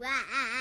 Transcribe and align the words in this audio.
wide. 0.00 0.57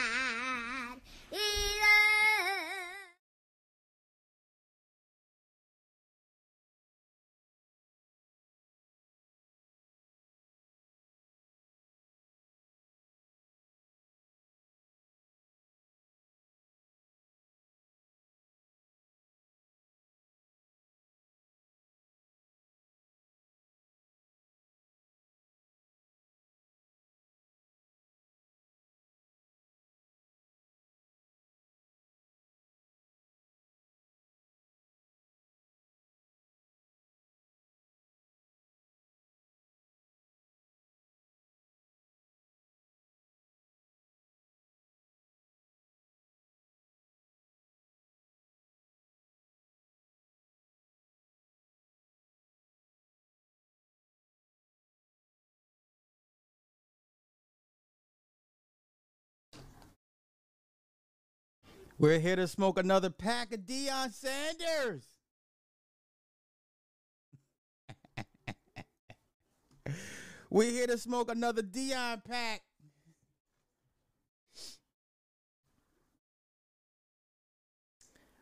We're 62.00 62.20
here 62.20 62.36
to 62.36 62.48
smoke 62.48 62.78
another 62.78 63.10
pack 63.10 63.52
of 63.52 63.62
Deion 63.62 64.14
Sanders. 64.14 65.08
We're 70.52 70.70
here 70.72 70.86
to 70.86 71.00
smoke 71.00 71.32
another 71.32 71.64
Deion 71.64 72.24
pack. 72.24 72.62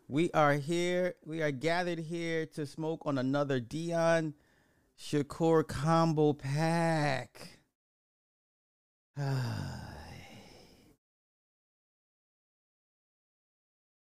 We 0.10 0.30
are 0.32 0.56
here, 0.56 1.16
we 1.26 1.42
are 1.42 1.52
gathered 1.52 2.00
here 2.00 2.46
to 2.48 2.66
smoke 2.66 3.04
on 3.06 3.18
another 3.18 3.62
Deion 3.62 4.34
Shedeur 5.00 5.66
combo 5.66 6.34
pack. 6.34 7.60
Ah. 9.18 9.95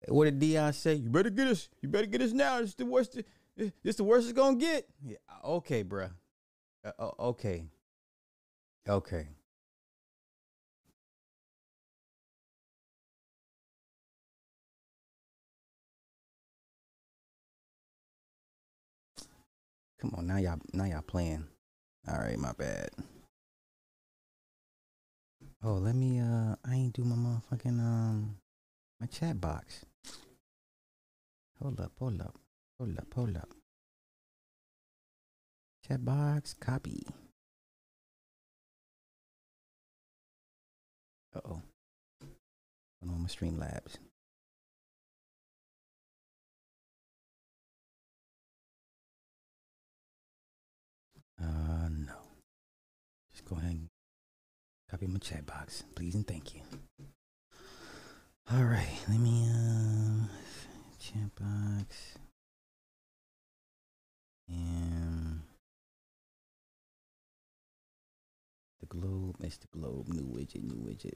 What 0.09 0.25
did 0.25 0.39
Deion 0.39 0.73
say? 0.73 0.95
You 0.95 1.09
better 1.09 1.29
get 1.29 1.47
us. 1.47 1.69
You 1.81 1.89
better 1.89 2.07
get 2.07 2.21
us 2.21 2.31
now. 2.31 2.59
It's 2.59 2.73
the 2.75 2.85
worst. 2.85 3.21
It's 3.57 3.97
the 3.97 4.03
worst 4.03 4.29
it's 4.29 4.33
gonna 4.33 4.57
get. 4.57 4.87
Yeah, 5.05 5.17
okay, 5.43 5.83
bruh. 5.83 6.11
Uh, 6.83 7.11
okay. 7.19 7.65
Okay. 8.87 9.27
Come 19.99 20.15
on, 20.17 20.27
now 20.27 20.37
y'all 20.37 20.59
now 20.71 20.85
y'all 20.85 21.01
playing. 21.01 21.45
All 22.07 22.17
right, 22.17 22.37
my 22.39 22.53
bad. 22.53 22.89
Oh, 25.61 25.73
let 25.73 25.93
me 25.93 26.19
uh 26.19 26.55
I 26.65 26.73
ain't 26.73 26.93
do 26.93 27.03
my 27.03 27.15
motherfucking 27.15 27.79
um 27.79 28.37
my 29.01 29.07
chat 29.07 29.41
box. 29.41 29.85
Hold 31.61 31.81
up, 31.81 31.91
hold 31.99 32.21
up, 32.21 32.35
hold 32.77 32.97
up, 32.97 33.13
hold 33.13 33.35
up. 33.35 33.49
Chat 35.85 36.05
box, 36.05 36.53
copy. 36.53 37.05
Uh 41.35 41.41
oh. 41.45 41.61
Going 43.01 43.13
on 43.13 43.21
my 43.21 43.27
Streamlabs. 43.27 43.97
Uh, 51.41 51.89
no. 51.89 52.13
Just 53.31 53.45
go 53.45 53.57
ahead 53.57 53.71
and 53.71 53.87
copy 54.89 55.07
my 55.07 55.19
chat 55.19 55.45
box, 55.45 55.83
please 55.95 56.15
and 56.15 56.25
thank 56.25 56.55
you. 56.55 56.61
All 58.51 58.63
right, 58.63 58.99
let 59.07 59.19
me 59.19 59.47
uh 59.47 60.08
chat 61.09 61.33
box 61.35 62.19
and 64.47 65.41
the 68.79 68.85
globe. 68.85 69.37
It's 69.41 69.57
the 69.57 69.67
globe. 69.67 70.07
New 70.09 70.27
widget. 70.27 70.63
New 70.63 70.75
widget. 70.75 71.15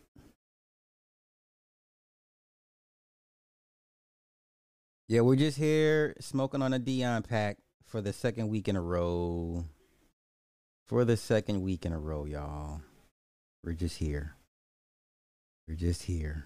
Yeah, 5.08 5.22
we're 5.22 5.36
just 5.36 5.58
here 5.60 6.16
smoking 6.20 6.64
on 6.64 6.74
a 6.74 6.80
Deion 6.80 7.28
pack 7.28 7.58
for 7.86 8.02
the 8.02 8.14
second 8.14 8.48
week 8.50 8.68
in 8.68 8.76
a 8.76 8.82
row. 8.82 9.66
For 10.88 11.06
the 11.06 11.18
second 11.18 11.62
week 11.62 11.86
in 11.86 11.94
a 11.94 12.00
row, 12.00 12.26
y'all. 12.26 12.82
We're 13.64 13.74
just 13.74 13.98
here. 13.98 14.36
We're 15.68 15.76
just 15.76 16.04
here. 16.04 16.46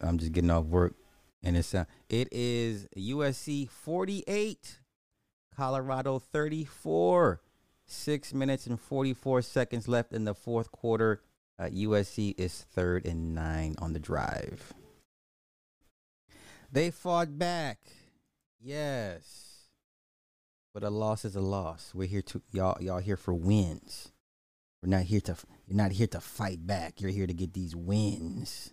I'm 0.00 0.18
just 0.18 0.32
getting 0.32 0.50
off 0.50 0.66
work, 0.66 0.94
and 1.42 1.56
it's 1.56 1.74
uh, 1.74 1.84
it 2.08 2.28
is 2.32 2.86
USC 2.96 3.68
48, 3.68 4.78
Colorado 5.54 6.18
34. 6.18 7.40
Six 7.84 8.32
minutes 8.32 8.66
and 8.66 8.80
44 8.80 9.42
seconds 9.42 9.86
left 9.86 10.12
in 10.12 10.24
the 10.24 10.34
fourth 10.34 10.70
quarter. 10.72 11.20
Uh, 11.58 11.64
USC 11.64 12.34
is 12.38 12.64
third 12.72 13.04
and 13.04 13.34
nine 13.34 13.74
on 13.78 13.92
the 13.92 13.98
drive. 13.98 14.72
They 16.70 16.90
fought 16.90 17.38
back, 17.38 17.80
yes, 18.58 19.68
but 20.72 20.82
a 20.82 20.88
loss 20.88 21.26
is 21.26 21.36
a 21.36 21.42
loss. 21.42 21.92
We're 21.94 22.08
here 22.08 22.22
to 22.22 22.40
y'all. 22.50 22.80
Y'all 22.80 22.98
here 22.98 23.18
for 23.18 23.34
wins. 23.34 24.12
We're 24.82 24.88
not 24.88 25.02
here 25.02 25.20
to. 25.22 25.36
You're 25.66 25.76
not 25.76 25.92
here 25.92 26.06
to 26.06 26.20
fight 26.20 26.66
back. 26.66 27.00
You're 27.00 27.10
here 27.10 27.26
to 27.26 27.34
get 27.34 27.52
these 27.52 27.76
wins 27.76 28.72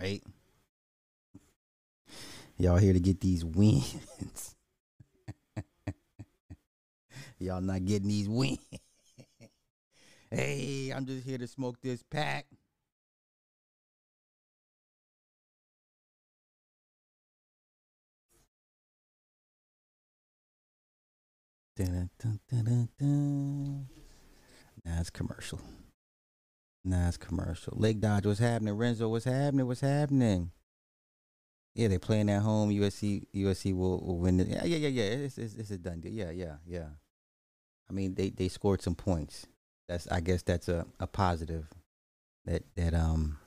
right? 0.00 0.22
Y'all 2.60 2.76
here 2.76 2.92
to 2.92 2.98
get 2.98 3.20
these 3.20 3.44
wins. 3.44 4.56
Y'all 7.38 7.60
not 7.60 7.84
getting 7.84 8.08
these 8.08 8.28
wins. 8.28 8.58
hey, 10.30 10.90
I'm 10.90 11.06
just 11.06 11.24
here 11.24 11.38
to 11.38 11.46
smoke 11.46 11.76
this 11.80 12.02
pack. 12.02 12.46
It's 21.78 22.10
commercial. 25.10 25.60
It's 26.84 27.16
commercial. 27.18 27.74
Lake 27.76 28.00
Dodge, 28.00 28.26
what's 28.26 28.40
happening? 28.40 28.74
Renzo, 28.74 29.08
what's 29.08 29.26
happening? 29.26 29.68
What's 29.68 29.80
happening? 29.80 30.50
Yeah, 31.78 31.86
they're 31.86 32.00
playing 32.00 32.28
at 32.28 32.42
home. 32.42 32.70
USC, 32.70 33.24
USC 33.32 33.72
will, 33.72 34.00
will 34.00 34.18
win. 34.18 34.40
Yeah, 34.40 34.64
yeah, 34.64 34.76
yeah, 34.76 34.88
yeah. 34.88 35.02
It's, 35.04 35.38
it's, 35.38 35.54
it's 35.54 35.70
a 35.70 35.78
done 35.78 36.00
deal. 36.00 36.12
Yeah, 36.12 36.30
yeah, 36.30 36.56
yeah. 36.66 36.88
I 37.88 37.92
mean, 37.92 38.14
they, 38.14 38.30
they 38.30 38.48
scored 38.48 38.82
some 38.82 38.96
points. 38.96 39.46
That's 39.88 40.08
I 40.08 40.18
guess 40.18 40.42
that's 40.42 40.68
a, 40.68 40.86
a 40.98 41.06
positive 41.06 41.68
that 42.44 42.64
that 42.74 42.94
um 42.94 43.38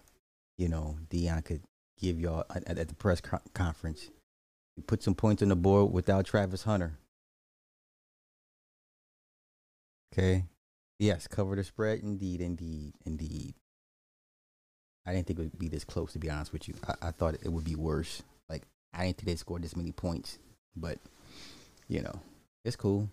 you 0.58 0.70
know 0.70 0.98
Deion 1.10 1.44
could 1.44 1.62
give 2.00 2.20
y'all 2.20 2.46
at, 2.56 2.68
at 2.68 2.88
the 2.88 2.96
press 2.96 3.20
co- 3.20 3.42
conference. 3.54 4.10
Put 4.88 5.04
some 5.04 5.14
points 5.14 5.44
on 5.44 5.50
the 5.50 5.56
board 5.56 5.92
without 5.92 6.26
Travis 6.26 6.64
Hunter. 6.64 6.94
Okay, 10.14 10.46
Yes, 11.02 11.26
cover 11.26 11.56
the 11.56 11.64
spread. 11.64 12.04
Indeed, 12.04 12.42
indeed, 12.42 12.94
indeed. 13.08 13.56
I 15.04 15.14
didn't 15.14 15.26
think 15.26 15.40
it 15.40 15.42
would 15.42 15.58
be 15.58 15.68
this 15.68 15.84
close, 15.84 16.14
to 16.14 16.20
be 16.20 16.30
honest 16.30 16.54
with 16.54 16.68
you. 16.68 16.76
I, 16.88 17.08
I 17.08 17.12
thought 17.12 17.34
it 17.34 17.52
would 17.52 17.64
be 17.64 17.74
worse. 17.76 18.22
Like 18.52 18.64
I 18.94 19.06
didn't 19.06 19.18
think 19.18 19.30
they 19.30 19.36
scored 19.36 19.64
this 19.64 19.76
many 19.76 19.94
points, 19.94 20.38
but 20.76 21.00
you 21.88 22.02
know, 22.02 22.20
it's 22.66 22.76
cool. 22.76 23.10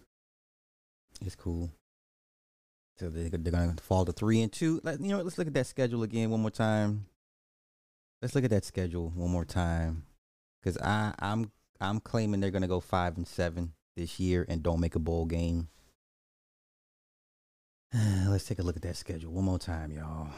It's 1.24 1.36
cool. 1.36 1.70
So 2.98 3.08
they're, 3.08 3.30
gonna 3.30 3.76
fall 3.80 4.04
to 4.04 4.12
three 4.12 4.42
and 4.42 4.52
two. 4.52 4.80
Like 4.82 4.98
you 5.00 5.08
know, 5.08 5.22
let's 5.22 5.38
look 5.38 5.46
at 5.46 5.54
that 5.54 5.66
schedule 5.66 6.02
again 6.02 6.30
one 6.30 6.40
more 6.40 6.50
time. 6.50 7.06
Let's 8.20 8.34
look 8.34 8.42
at 8.42 8.50
that 8.50 8.64
schedule 8.64 9.12
one 9.14 9.30
more 9.30 9.44
time, 9.44 10.02
because 10.60 10.76
I 10.78 11.14
I'm 11.20 11.52
I'm 11.80 12.00
claiming 12.00 12.40
they're 12.40 12.50
gonna 12.50 12.66
go 12.66 12.80
five 12.80 13.16
and 13.16 13.26
seven 13.26 13.74
this 13.96 14.18
year 14.18 14.44
and 14.48 14.62
don't 14.62 14.80
make 14.80 14.96
a 14.96 15.00
bowl 15.00 15.26
game. 15.26 15.68
Let's 17.94 18.44
take 18.44 18.58
a 18.58 18.62
look 18.62 18.76
at 18.76 18.82
that 18.82 18.96
schedule 18.96 19.32
one 19.32 19.44
more 19.44 19.60
time, 19.60 19.92
y'all. 19.92 20.28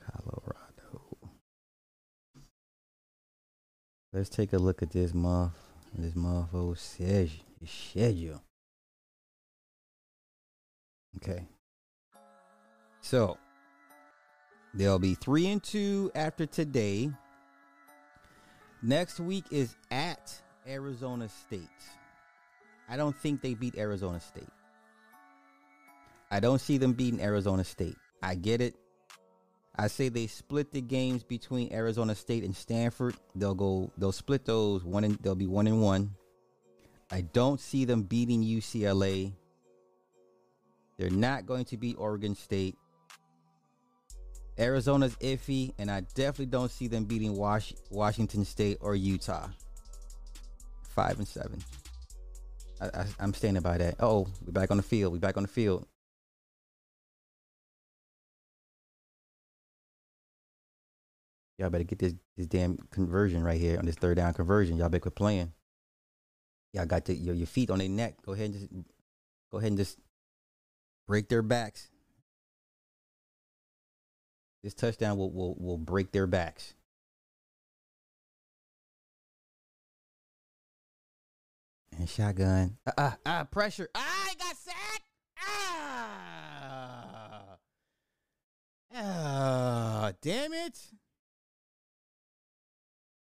Colorado. 0.00 0.55
Let's 4.12 4.28
take 4.28 4.52
a 4.52 4.58
look 4.58 4.82
at 4.82 4.90
this 4.90 5.12
month. 5.12 5.52
This 5.94 6.14
motherfucker 6.14 6.78
schedule. 6.78 7.44
Schedule. 7.64 8.42
Okay. 11.16 11.46
So 13.00 13.38
they'll 14.74 14.98
be 14.98 15.14
three 15.14 15.46
and 15.48 15.62
two 15.62 16.10
after 16.14 16.46
today. 16.46 17.10
Next 18.82 19.20
week 19.20 19.44
is 19.50 19.74
at 19.90 20.40
Arizona 20.66 21.28
State. 21.28 21.60
I 22.88 22.96
don't 22.96 23.16
think 23.16 23.42
they 23.42 23.54
beat 23.54 23.76
Arizona 23.76 24.20
State. 24.20 24.48
I 26.30 26.40
don't 26.40 26.60
see 26.60 26.78
them 26.78 26.92
beating 26.92 27.20
Arizona 27.20 27.64
State. 27.64 27.96
I 28.22 28.34
get 28.34 28.60
it. 28.60 28.74
I 29.78 29.88
say 29.88 30.08
they 30.08 30.26
split 30.26 30.72
the 30.72 30.80
games 30.80 31.22
between 31.22 31.72
Arizona 31.72 32.14
State 32.14 32.44
and 32.44 32.56
Stanford. 32.56 33.14
They'll 33.34 33.54
go. 33.54 33.90
They'll 33.98 34.12
split 34.12 34.44
those 34.44 34.82
one. 34.84 35.04
And 35.04 35.16
they'll 35.16 35.34
be 35.34 35.46
one 35.46 35.66
and 35.66 35.82
one. 35.82 36.14
I 37.10 37.20
don't 37.20 37.60
see 37.60 37.84
them 37.84 38.02
beating 38.02 38.42
UCLA. 38.42 39.32
They're 40.98 41.10
not 41.10 41.46
going 41.46 41.66
to 41.66 41.76
beat 41.76 41.96
Oregon 41.98 42.34
State. 42.34 42.76
Arizona's 44.58 45.14
iffy, 45.16 45.74
and 45.78 45.90
I 45.90 46.00
definitely 46.14 46.46
don't 46.46 46.70
see 46.70 46.88
them 46.88 47.04
beating 47.04 47.36
Was- 47.36 47.74
Washington 47.90 48.44
State 48.46 48.78
or 48.80 48.96
Utah. 48.96 49.48
Five 50.94 51.18
and 51.18 51.28
seven. 51.28 51.62
I, 52.80 53.04
I'm 53.20 53.34
standing 53.34 53.62
by 53.62 53.76
that. 53.78 53.96
Oh, 54.00 54.26
we're 54.44 54.52
back 54.52 54.70
on 54.70 54.78
the 54.78 54.82
field. 54.82 55.12
We're 55.12 55.18
back 55.18 55.36
on 55.36 55.42
the 55.42 55.48
field. 55.48 55.86
Y'all 61.58 61.70
better 61.70 61.84
get 61.84 61.98
this 61.98 62.14
this 62.36 62.46
damn 62.46 62.76
conversion 62.90 63.42
right 63.42 63.60
here 63.60 63.78
on 63.78 63.86
this 63.86 63.94
third 63.94 64.16
down 64.16 64.34
conversion. 64.34 64.76
Y'all 64.76 64.88
better 64.90 65.00
quit 65.00 65.14
playing. 65.14 65.52
Y'all 66.72 66.84
got 66.84 67.08
your 67.08 67.34
your 67.34 67.46
feet 67.46 67.70
on 67.70 67.78
their 67.78 67.88
neck. 67.88 68.16
Go 68.24 68.32
ahead 68.32 68.50
and 68.50 68.54
just 68.54 68.68
go 69.50 69.58
ahead 69.58 69.68
and 69.68 69.78
just 69.78 69.98
break 71.06 71.28
their 71.28 71.42
backs. 71.42 71.88
This 74.62 74.74
touchdown 74.74 75.16
will 75.16 75.30
will 75.30 75.54
will 75.54 75.78
break 75.78 76.12
their 76.12 76.26
backs. 76.26 76.74
And 81.98 82.08
shotgun. 82.08 82.76
Ah, 82.98 83.16
ah, 83.24 83.40
uh, 83.40 83.44
pressure. 83.44 83.88
Ah, 83.94 84.26
I 84.28 84.34
got 84.34 84.56
sacked. 84.56 85.08
Ah. 85.40 86.16
Ah, 88.94 90.12
damn 90.20 90.52
it. 90.52 90.78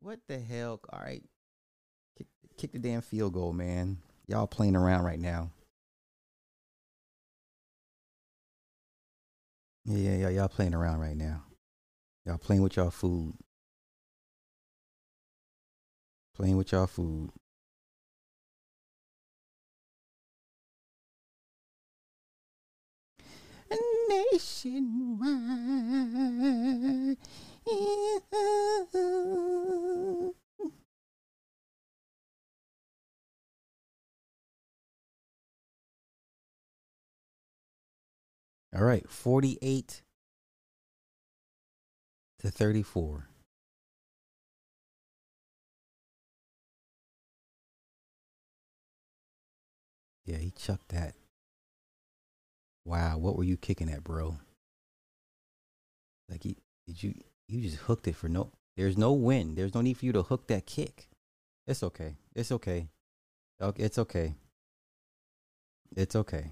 What 0.07 0.19
the 0.29 0.39
hell? 0.39 0.79
All 0.93 1.01
right. 1.01 1.21
Kick, 2.17 2.27
kick 2.57 2.71
the 2.71 2.79
damn 2.79 3.01
field 3.01 3.33
goal, 3.33 3.51
man. 3.51 3.97
Y'all 4.25 4.47
playing 4.47 4.77
around 4.77 5.03
right 5.03 5.19
now. 5.19 5.51
Yeah, 9.83 10.15
yeah, 10.15 10.29
y'all 10.29 10.47
playing 10.47 10.73
around 10.73 11.01
right 11.01 11.17
now. 11.17 11.43
Y'all 12.25 12.37
playing 12.37 12.61
with 12.61 12.77
y'all 12.77 12.89
food. 12.89 13.33
Playing 16.37 16.55
with 16.55 16.71
y'all 16.71 16.87
food. 16.87 17.31
Nationwide. 24.07 25.17
All 27.69 27.73
right, 38.73 39.09
48 39.09 40.01
to 42.39 42.49
34. 42.49 43.27
Yeah, 50.25 50.37
he 50.37 50.51
chucked 50.51 50.89
that. 50.89 51.15
Wow, 52.85 53.17
what 53.17 53.35
were 53.35 53.43
you 53.43 53.57
kicking 53.57 53.89
at, 53.89 54.05
bro? 54.05 54.37
Like, 56.29 56.43
he, 56.43 56.55
did 56.85 57.03
you 57.03 57.13
you 57.47 57.61
just 57.61 57.77
hooked 57.83 58.07
it 58.07 58.15
for 58.15 58.29
no. 58.29 58.51
There's 58.75 58.97
no 58.97 59.13
win. 59.13 59.55
There's 59.55 59.73
no 59.73 59.81
need 59.81 59.97
for 59.97 60.05
you 60.05 60.11
to 60.13 60.23
hook 60.23 60.47
that 60.47 60.65
kick. 60.65 61.09
It's 61.65 61.83
okay. 61.83 62.15
It's 62.35 62.51
okay. 62.51 62.87
It's 63.77 63.97
okay. 63.97 64.35
It's 65.95 66.15
okay. 66.15 66.51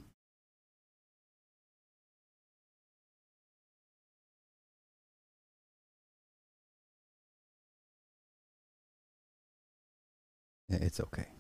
It's 10.69 11.00
okay. 11.00 11.34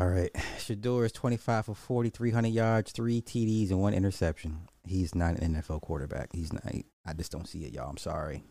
All 0.00 0.08
right. 0.08 0.32
Shedeur 0.58 1.04
is 1.04 1.12
25 1.12 1.66
for 1.66 1.74
40, 1.74 2.08
300 2.08 2.48
yards, 2.48 2.90
three 2.90 3.20
TDs, 3.20 3.68
and 3.68 3.82
one 3.82 3.92
interception. 3.92 4.66
He's 4.86 5.14
not 5.14 5.38
an 5.38 5.54
NFL 5.54 5.82
quarterback. 5.82 6.30
He's 6.32 6.54
not. 6.54 6.64
I 7.04 7.12
just 7.12 7.30
don't 7.30 7.46
see 7.46 7.64
it, 7.64 7.74
y'all. 7.74 7.90
I'm 7.90 7.98
sorry. 7.98 8.42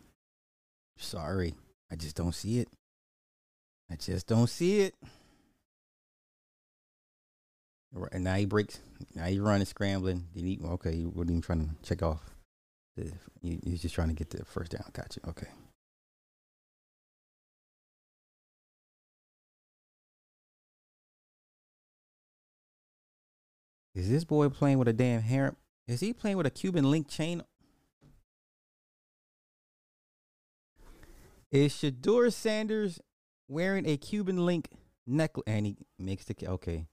Sorry. 0.97 1.55
I 1.91 1.95
just 1.95 2.15
don't 2.15 2.35
see 2.35 2.59
it. 2.59 2.67
I 3.89 3.95
just 3.95 4.27
don't 4.27 4.45
see 4.45 4.81
it. 4.81 4.93
Right 7.93 8.21
now 8.21 8.35
he 8.35 8.45
breaks. 8.45 8.79
Now 9.15 9.25
he's 9.25 9.39
running, 9.39 9.65
scrambling. 9.65 10.27
Okay, 10.37 10.97
he 10.97 11.05
wasn't 11.05 11.31
even 11.31 11.41
trying 11.41 11.65
to 11.65 11.87
check 11.87 12.03
off. 12.03 12.21
The, 12.95 13.11
he's 13.41 13.81
just 13.81 13.95
trying 13.95 14.09
to 14.09 14.13
get 14.13 14.29
the 14.29 14.45
first 14.45 14.71
down. 14.71 14.83
Gotcha. 14.93 15.21
Okay. 15.27 15.47
Is 23.99 24.09
this 24.09 24.23
boy 24.23 24.47
playing 24.47 24.79
with 24.79 24.87
a 24.87 24.93
damn 24.93 25.21
hair? 25.21 25.57
Is 25.85 25.99
he 25.99 26.13
playing 26.13 26.37
with 26.37 26.45
a 26.45 26.49
Cuban 26.49 26.89
link 26.89 27.09
chain? 27.09 27.43
Is 31.51 31.73
Shedeur 31.73 32.31
Sanders 32.31 33.01
wearing 33.49 33.85
a 33.85 33.97
Cuban 33.97 34.45
link 34.45 34.69
necklace? 35.05 35.43
And 35.47 35.65
he 35.65 35.75
makes 35.97 36.23
the 36.23 36.35
okay. 36.47 36.87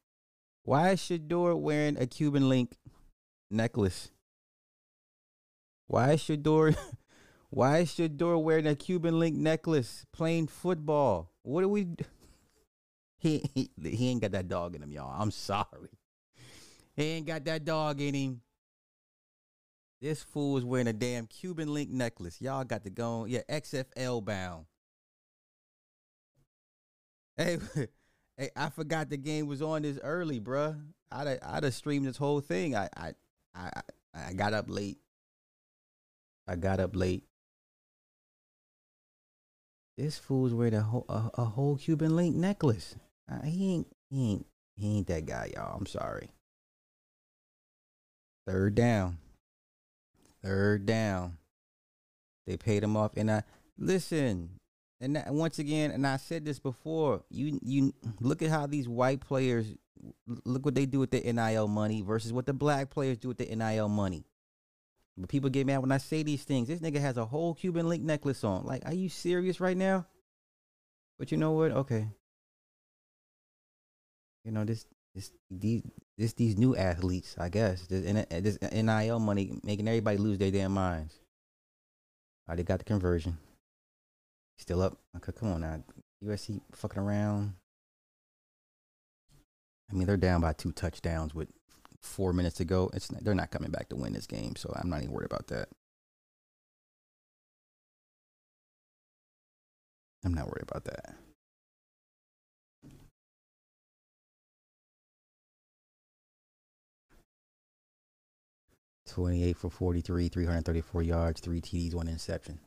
Why 0.64 0.90
is 0.90 1.00
Shedeur 1.00 1.56
wearing 1.56 1.96
a 1.96 2.08
Cuban 2.08 2.48
link 2.48 2.76
necklace? 3.52 4.10
Why 5.86 6.14
is 6.14 6.22
Shedeur? 6.22 6.76
Why 7.50 7.78
is 7.78 7.90
Shedeur 7.90 8.42
wearing 8.42 8.66
a 8.66 8.74
Cuban 8.74 9.20
link 9.20 9.36
necklace 9.36 10.04
playing 10.12 10.48
football? 10.48 11.30
What 11.44 11.60
do 11.60 11.68
we? 11.68 11.86
He, 13.18 13.50
he 13.54 13.70
he 13.82 14.10
ain't 14.10 14.20
got 14.20 14.32
that 14.32 14.46
dog 14.46 14.76
in 14.76 14.82
him, 14.82 14.92
y'all. 14.92 15.10
I'm 15.18 15.30
sorry. 15.30 15.88
He 16.96 17.04
ain't 17.04 17.26
got 17.26 17.44
that 17.44 17.64
dog 17.64 18.00
in 18.00 18.14
him. 18.14 18.40
This 20.00 20.22
fool 20.22 20.56
is 20.56 20.64
wearing 20.64 20.88
a 20.88 20.92
damn 20.92 21.26
Cuban 21.26 21.72
link 21.72 21.90
necklace. 21.90 22.40
Y'all 22.40 22.64
got 22.64 22.84
to 22.84 22.90
go. 22.90 23.24
Yeah, 23.26 23.42
XFL 23.50 24.24
bound. 24.24 24.66
Hey, 27.36 27.58
hey, 28.36 28.50
I 28.56 28.70
forgot 28.70 29.10
the 29.10 29.16
game 29.16 29.46
was 29.46 29.62
on 29.62 29.82
this 29.82 29.98
early, 30.02 30.40
bruh. 30.40 30.80
I'd 31.10 31.38
I'd 31.42 31.64
have 31.64 31.74
streamed 31.74 32.06
this 32.06 32.16
whole 32.16 32.40
thing. 32.40 32.74
I 32.74 32.88
I 32.96 33.12
I 33.54 33.70
I 34.14 34.32
got 34.32 34.54
up 34.54 34.66
late. 34.68 34.98
I 36.46 36.56
got 36.56 36.80
up 36.80 36.94
late. 36.94 37.24
This 39.96 40.18
fool's 40.18 40.52
wearing 40.52 40.74
a 40.74 40.82
whole 40.82 41.06
a, 41.08 41.30
a 41.34 41.44
whole 41.44 41.76
Cuban 41.76 42.16
link 42.16 42.36
necklace. 42.36 42.96
Uh, 43.30 43.42
he 43.42 43.74
ain't 43.74 43.86
he 44.10 44.30
ain't 44.32 44.46
he 44.76 44.98
ain't 44.98 45.06
that 45.06 45.26
guy, 45.26 45.52
y'all. 45.54 45.76
I'm 45.76 45.86
sorry. 45.86 46.30
Third 48.46 48.74
down. 48.74 49.18
Third 50.42 50.86
down. 50.86 51.38
They 52.46 52.56
paid 52.56 52.82
him 52.82 52.96
off. 52.96 53.12
And 53.16 53.30
I 53.30 53.42
listen, 53.76 54.50
and 55.00 55.22
once 55.28 55.58
again, 55.58 55.90
and 55.90 56.06
I 56.06 56.16
said 56.16 56.44
this 56.44 56.58
before, 56.58 57.24
you 57.28 57.58
you 57.62 57.92
look 58.20 58.42
at 58.42 58.50
how 58.50 58.66
these 58.66 58.88
white 58.88 59.20
players 59.20 59.66
look 60.44 60.64
what 60.64 60.74
they 60.74 60.86
do 60.86 61.00
with 61.00 61.10
the 61.10 61.20
NIL 61.20 61.68
money 61.68 62.02
versus 62.02 62.32
what 62.32 62.46
the 62.46 62.52
black 62.52 62.90
players 62.90 63.18
do 63.18 63.28
with 63.28 63.38
the 63.38 63.54
NIL 63.54 63.88
money. 63.88 64.24
But 65.16 65.30
people 65.30 65.50
get 65.50 65.66
mad 65.66 65.78
when 65.78 65.92
I 65.92 65.98
say 65.98 66.22
these 66.22 66.44
things. 66.44 66.68
This 66.68 66.80
nigga 66.80 67.00
has 67.00 67.16
a 67.16 67.24
whole 67.24 67.54
Cuban 67.54 67.88
link 67.88 68.04
necklace 68.04 68.44
on. 68.44 68.64
Like, 68.64 68.84
are 68.84 68.94
you 68.94 69.08
serious 69.08 69.60
right 69.60 69.76
now? 69.76 70.06
But 71.18 71.32
you 71.32 71.38
know 71.38 71.52
what? 71.52 71.72
Okay. 71.72 72.06
You 74.44 74.52
know 74.52 74.64
this 74.64 74.84
this 75.16 75.32
these 75.50 75.82
this 76.18 76.34
these 76.34 76.56
new 76.56 76.76
athletes. 76.76 77.34
I 77.38 77.48
guess 77.48 77.86
this, 77.86 78.04
this 78.30 78.58
NIL 78.60 79.18
money 79.18 79.58
making 79.64 79.88
everybody 79.88 80.18
lose 80.18 80.38
their 80.38 80.50
damn 80.50 80.72
minds. 80.72 81.18
Already 82.46 82.62
got 82.62 82.78
the 82.78 82.84
conversion. 82.84 83.38
Still 84.58 84.82
up. 84.82 84.98
Okay, 85.16 85.32
come 85.32 85.52
on 85.52 85.62
now. 85.62 85.82
USC 86.22 86.60
fucking 86.72 87.02
around. 87.02 87.54
I 89.90 89.94
mean, 89.94 90.06
they're 90.06 90.16
down 90.16 90.40
by 90.42 90.52
two 90.52 90.72
touchdowns 90.72 91.34
with 91.34 91.48
four 92.02 92.32
minutes 92.32 92.56
to 92.56 92.64
go. 92.64 92.90
It's 92.92 93.08
they're 93.08 93.34
not 93.34 93.50
coming 93.50 93.70
back 93.70 93.88
to 93.88 93.96
win 93.96 94.12
this 94.12 94.26
game, 94.26 94.54
so 94.54 94.72
I'm 94.76 94.90
not 94.90 95.02
even 95.02 95.12
worried 95.12 95.26
about 95.26 95.48
that. 95.48 95.68
I'm 100.24 100.34
not 100.34 100.46
worried 100.46 100.68
about 100.68 100.84
that. 100.84 101.14
Twenty-eight 109.16 109.56
for 109.56 109.70
forty-three, 109.70 110.28
three 110.28 110.44
hundred 110.44 110.66
thirty-four 110.66 111.02
yards, 111.02 111.40
three 111.40 111.62
TDs, 111.62 111.94
one 111.94 112.06
interception. 112.06 112.58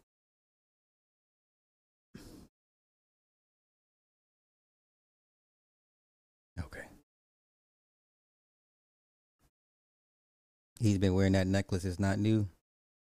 Okay. 6.59 6.87
He's 10.79 10.97
been 10.97 11.13
wearing 11.13 11.33
that 11.33 11.45
necklace. 11.45 11.85
It's 11.85 11.99
not 11.99 12.17
new. 12.17 12.47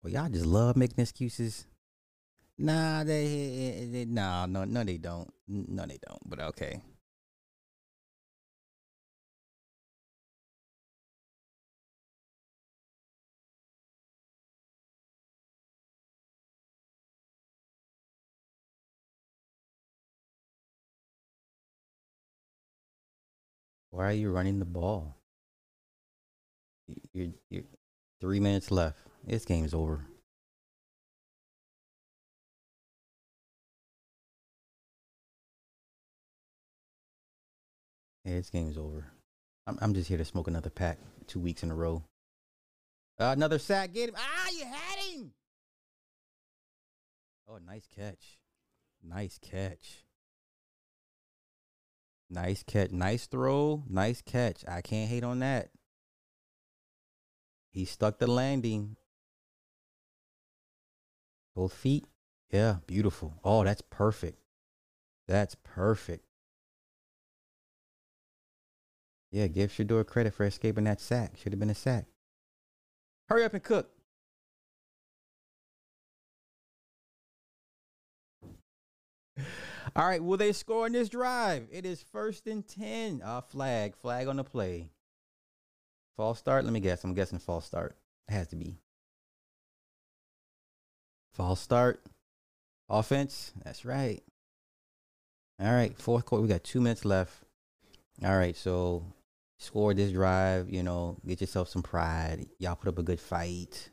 Well, 0.03 0.13
y'all 0.13 0.29
just 0.29 0.45
love 0.45 0.77
making 0.77 1.01
excuses. 1.01 1.65
Nah, 2.59 3.03
they, 3.03 3.89
they 3.91 4.05
nah, 4.05 4.45
no, 4.45 4.65
no, 4.65 4.85
they 4.85 4.99
don't. 4.99 5.33
No, 5.49 5.87
they 5.87 5.99
don't. 6.07 6.21
But 6.27 6.39
okay. 6.39 6.83
Why 23.93 24.07
are 24.07 24.13
you 24.13 24.31
running 24.33 24.59
the 24.59 24.65
ball? 24.65 25.15
You're, 27.13 27.29
you're 27.51 27.65
three 28.23 28.41
minutes 28.41 28.71
left. 28.71 28.99
This 29.23 29.45
game's 29.45 29.75
over. 29.75 30.07
Yeah, 38.25 38.37
this 38.37 38.49
game's 38.49 38.79
over. 38.79 39.05
I'm, 39.67 39.79
I'm 39.83 39.93
just 39.93 40.09
here 40.09 40.19
to 40.19 40.25
smoke 40.25 40.49
another 40.49 40.71
pack 40.71 40.99
two 41.27 41.41
weeks 41.41 41.63
in 41.63 41.71
a 41.71 41.75
row. 41.75 42.03
Uh, 43.21 43.35
another 43.37 43.59
sack. 43.59 43.93
Get 43.93 44.09
him. 44.09 44.15
Ah, 44.17 44.49
you 44.57 44.65
had 44.65 44.99
him. 45.01 45.33
Oh, 47.47 47.59
nice 47.67 47.87
catch. 47.95 48.39
Nice 49.07 49.39
catch. 49.39 50.03
Nice 52.33 52.63
catch. 52.63 52.91
Nice 52.93 53.27
throw. 53.27 53.85
Nice 53.89 54.23
catch. 54.23 54.65
I 54.67 54.81
can't 54.81 55.11
hate 55.11 55.23
on 55.23 55.41
that. 55.41 55.69
He 57.71 57.85
stuck 57.85 58.19
the 58.19 58.27
landing. 58.27 58.97
Both 61.55 61.75
feet. 61.75 62.07
Yeah, 62.51 62.77
beautiful. 62.87 63.35
Oh, 63.45 63.65
that's 63.65 63.83
perfect. 63.83 64.39
That's 65.29 65.57
perfect. 65.63 66.25
Yeah, 69.31 69.47
give 69.47 69.71
Shedeur 69.71 70.07
credit 70.07 70.35
for 70.35 70.45
escaping 70.45 70.85
that 70.85 71.01
sack. 71.01 71.33
Should 71.37 71.53
have 71.53 71.61
been 71.61 71.71
a 71.71 71.75
sack. 71.75 72.07
Hurry 73.29 73.45
up 73.45 73.53
and 73.53 73.63
cook. 73.63 73.91
All 79.95 80.07
right, 80.07 80.23
will 80.23 80.39
they 80.39 80.53
score 80.53 80.87
in 80.87 80.93
this 80.93 81.11
drive? 81.11 81.69
It 81.71 81.85
is 81.85 82.03
first 82.13 82.47
and 82.47 82.67
10. 82.67 83.21
Uh, 83.23 83.43
flag, 83.43 83.95
flag 83.97 84.27
on 84.27 84.37
the 84.37 84.45
play. 84.45 84.89
False 86.17 86.39
start? 86.39 86.65
Let 86.65 86.73
me 86.73 86.81
guess. 86.81 87.05
I'm 87.05 87.15
guessing 87.15 87.39
false 87.39 87.67
start. 87.67 87.97
It 88.29 88.33
has 88.33 88.49
to 88.49 88.57
be. 88.57 88.79
False 91.35 91.61
start. 91.61 92.03
Offense? 92.89 93.53
That's 93.65 93.85
right. 93.85 94.23
All 95.61 95.73
right, 95.73 95.97
fourth 95.97 96.25
quarter. 96.25 96.43
We 96.43 96.49
got 96.49 96.65
two 96.65 96.81
minutes 96.81 97.05
left. 97.05 97.35
All 98.25 98.37
right, 98.37 98.57
so 98.57 99.05
score 99.59 99.95
this 99.95 100.13
drive, 100.13 100.71
you 100.71 100.83
know, 100.83 101.19
get 101.27 101.41
yourself 101.41 101.69
some 101.69 101.83
pride. 101.83 102.47
Y'all 102.59 102.77
put 102.77 102.89
up 102.89 102.99
a 102.99 103.03
good 103.03 103.21
fight. 103.21 103.91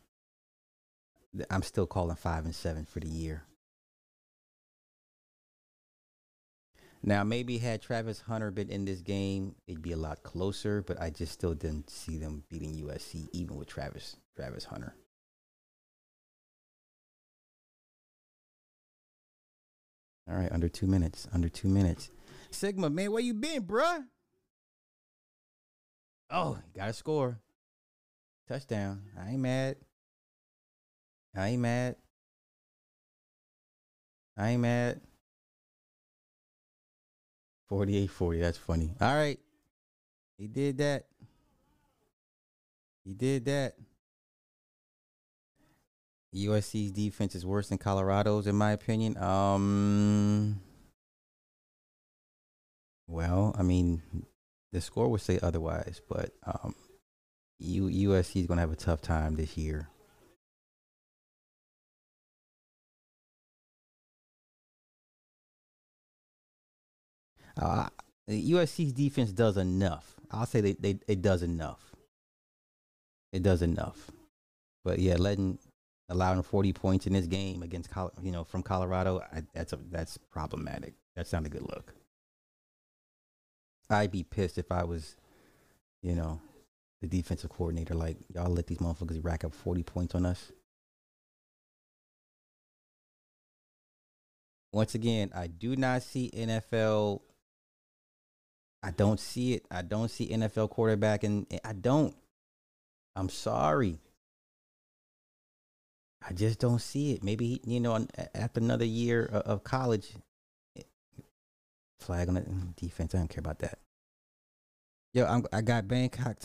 I'm 1.49 1.61
still 1.61 1.85
calling 1.85 2.15
five 2.15 2.45
and 2.45 2.55
seven 2.55 2.85
for 2.85 2.99
the 2.99 3.07
year. 3.07 3.43
Now, 7.01 7.23
maybe 7.23 7.57
had 7.57 7.81
Travis 7.81 8.21
Hunter 8.21 8.51
been 8.51 8.69
in 8.69 8.83
this 8.85 9.01
game, 9.01 9.55
it'd 9.67 9.81
be 9.81 9.93
a 9.93 9.97
lot 9.97 10.21
closer, 10.23 10.81
but 10.81 10.99
I 10.99 11.09
just 11.09 11.31
still 11.31 11.53
didn't 11.53 11.89
see 11.89 12.17
them 12.17 12.43
beating 12.49 12.75
USC, 12.75 13.29
even 13.31 13.55
with 13.57 13.69
Travis 13.69 14.17
Travis 14.35 14.65
Hunter. 14.65 14.93
All 20.29 20.35
right, 20.35 20.51
under 20.51 20.69
two 20.69 20.87
minutes. 20.87 21.27
Under 21.33 21.49
two 21.49 21.69
minutes. 21.69 22.11
Sigma, 22.51 22.89
man, 22.89 23.11
where 23.11 23.21
you 23.21 23.33
been, 23.33 23.63
bruh? 23.63 24.03
Oh, 26.29 26.59
got 26.75 26.89
a 26.89 26.93
score. 26.93 27.39
Touchdown. 28.47 29.03
I 29.19 29.31
ain't 29.31 29.39
mad. 29.39 29.77
I 31.35 31.49
ain't 31.49 31.61
mad. 31.61 31.95
I 34.37 34.49
ain't 34.49 34.61
mad. 34.61 35.01
48 37.69 38.07
40. 38.07 38.39
That's 38.39 38.57
funny. 38.57 38.93
All 38.99 39.15
right. 39.15 39.39
He 40.38 40.47
did 40.47 40.77
that. 40.79 41.05
He 43.05 43.13
did 43.13 43.45
that. 43.45 43.75
USC's 46.35 46.91
defense 46.91 47.35
is 47.35 47.45
worse 47.45 47.69
than 47.69 47.77
Colorado's, 47.77 48.45
in 48.47 48.55
my 48.55 48.71
opinion. 48.71 49.17
Um, 49.17 50.61
well, 53.07 53.55
I 53.57 53.63
mean, 53.63 54.03
the 54.71 54.81
score 54.81 55.07
would 55.09 55.21
say 55.21 55.39
otherwise, 55.41 56.01
but 56.07 56.31
um, 56.45 56.75
U- 57.57 58.09
USC 58.09 58.41
is 58.41 58.47
going 58.47 58.57
to 58.57 58.61
have 58.61 58.71
a 58.71 58.75
tough 58.75 59.01
time 59.01 59.35
this 59.35 59.57
year. 59.57 59.89
Uh, 67.59 67.87
USC's 68.29 68.93
defense 68.93 69.31
does 69.31 69.57
enough. 69.57 70.15
I'll 70.31 70.45
say 70.45 70.61
they, 70.61 70.73
they 70.73 70.99
it 71.07 71.21
does 71.21 71.43
enough. 71.43 71.95
It 73.33 73.43
does 73.43 73.61
enough. 73.61 74.11
But 74.85 74.99
yeah, 74.99 75.15
letting 75.15 75.59
allowing 76.09 76.41
40 76.41 76.73
points 76.73 77.05
in 77.05 77.13
this 77.13 77.27
game 77.27 77.61
against 77.61 77.89
you 78.21 78.31
know 78.31 78.43
from 78.43 78.63
Colorado, 78.63 79.21
I, 79.33 79.43
that's 79.53 79.73
a, 79.73 79.79
that's 79.91 80.17
problematic. 80.17 80.93
That's 81.15 81.33
not 81.33 81.45
a 81.45 81.49
good 81.49 81.63
look. 81.63 81.93
I'd 83.89 84.11
be 84.11 84.23
pissed 84.23 84.57
if 84.57 84.71
I 84.71 84.83
was, 84.83 85.15
you 86.03 86.13
know, 86.13 86.39
the 87.01 87.07
defensive 87.07 87.49
coordinator. 87.49 87.95
Like 87.95 88.17
y'all 88.33 88.51
let 88.51 88.67
these 88.67 88.77
motherfuckers 88.77 89.23
rack 89.23 89.43
up 89.43 89.53
40 89.53 89.83
points 89.83 90.15
on 90.15 90.25
us. 90.25 90.51
Once 94.71 94.93
again, 94.93 95.31
I 95.33 95.47
do 95.47 95.75
not 95.75 96.03
see 96.03 96.29
NFL 96.31 97.21
I 98.81 98.91
don't 98.91 99.19
see 99.19 99.53
it. 99.53 99.65
I 99.69 99.81
don't 99.81 100.09
see 100.09 100.29
NFL 100.29 100.69
quarterback, 100.69 101.24
and 101.24 101.45
I 101.63 101.74
don't. 101.74 102.15
I'm 103.15 103.29
sorry. 103.29 104.00
I 106.27 106.33
just 106.33 106.59
don't 106.59 106.79
see 106.79 107.13
it. 107.13 107.24
Maybe 107.24 107.62
you 107.65 107.79
know, 107.79 108.07
after 108.33 108.59
another 108.59 108.86
year 108.86 109.25
of 109.25 109.63
college, 109.63 110.07
eh, 110.77 110.83
flag 112.00 112.29
on 112.29 112.36
the 112.36 112.43
defense. 112.75 113.13
I 113.13 113.19
don't 113.19 113.29
care 113.29 113.41
about 113.41 113.59
that. 113.59 113.79
Yo, 115.13 115.25
I'm, 115.25 115.43
i 115.51 115.62
got 115.62 115.88
Bangkok. 115.88 116.38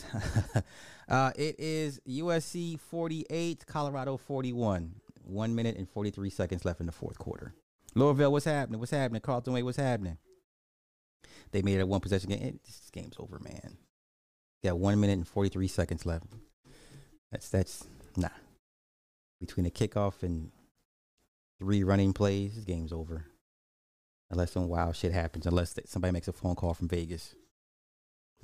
uh, 1.09 1.31
it 1.35 1.55
is 1.59 2.01
USC 2.07 2.79
48, 2.79 3.65
Colorado 3.67 4.17
41. 4.17 4.95
One 5.23 5.55
minute 5.55 5.77
and 5.77 5.89
43 5.89 6.29
seconds 6.29 6.65
left 6.65 6.79
in 6.79 6.85
the 6.85 6.91
fourth 6.91 7.17
quarter. 7.17 7.53
Louisville, 7.95 8.31
what's 8.31 8.45
happening? 8.45 8.79
What's 8.79 8.91
happening? 8.91 9.21
Carlton 9.21 9.53
Way, 9.53 9.63
what's 9.63 9.77
happening? 9.77 10.17
They 11.55 11.61
made 11.61 11.77
it 11.77 11.83
a 11.83 11.85
one 11.85 12.01
possession 12.01 12.31
game. 12.31 12.41
It, 12.41 12.63
this 12.65 12.89
game's 12.91 13.15
over, 13.17 13.39
man. 13.39 13.77
Got 14.61 14.77
one 14.77 14.99
minute 14.99 15.13
and 15.13 15.25
forty 15.25 15.47
three 15.47 15.69
seconds 15.69 16.05
left. 16.05 16.25
That's 17.31 17.47
that's 17.47 17.87
nah. 18.17 18.27
Between 19.39 19.65
a 19.65 19.69
kickoff 19.69 20.21
and 20.21 20.51
three 21.57 21.81
running 21.81 22.11
plays, 22.11 22.55
this 22.55 22.65
game's 22.65 22.91
over. 22.91 23.27
Unless 24.29 24.51
some 24.51 24.67
wild 24.67 24.97
shit 24.97 25.13
happens. 25.13 25.45
Unless 25.45 25.79
somebody 25.85 26.11
makes 26.11 26.27
a 26.27 26.33
phone 26.33 26.55
call 26.55 26.73
from 26.73 26.89
Vegas. 26.89 27.35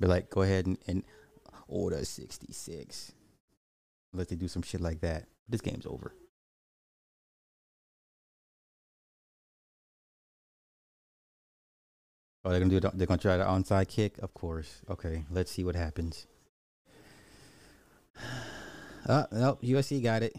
Be 0.00 0.06
like, 0.06 0.30
go 0.30 0.40
ahead 0.40 0.64
and, 0.64 0.78
and 0.86 1.04
order 1.68 2.02
sixty 2.06 2.54
six. 2.54 3.12
Unless 4.14 4.28
they 4.28 4.36
do 4.36 4.48
some 4.48 4.62
shit 4.62 4.80
like 4.80 5.02
that. 5.02 5.26
This 5.50 5.60
game's 5.60 5.84
over. 5.84 6.14
Oh, 12.44 12.50
they're 12.50 12.60
gonna 12.60 12.80
do. 12.80 12.90
They're 12.94 13.06
gonna 13.06 13.18
try 13.18 13.36
the 13.36 13.44
onside 13.44 13.88
kick, 13.88 14.18
of 14.18 14.34
course. 14.34 14.82
Okay, 14.90 15.24
let's 15.30 15.50
see 15.52 15.64
what 15.64 15.76
happens. 15.76 16.26
Oh, 19.08 19.26
nope, 19.32 19.62
USC 19.62 20.02
got 20.02 20.22
it. 20.22 20.34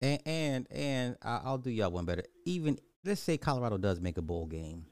And 0.00 0.20
and 0.26 0.66
and 0.70 1.16
I'll 1.22 1.58
do 1.58 1.70
y'all 1.70 1.90
one 1.90 2.04
better. 2.04 2.24
Even 2.44 2.78
let's 3.08 3.20
say 3.20 3.38
Colorado 3.38 3.78
does 3.78 4.00
make 4.00 4.18
a 4.18 4.22
bowl 4.22 4.46
game. 4.46 4.84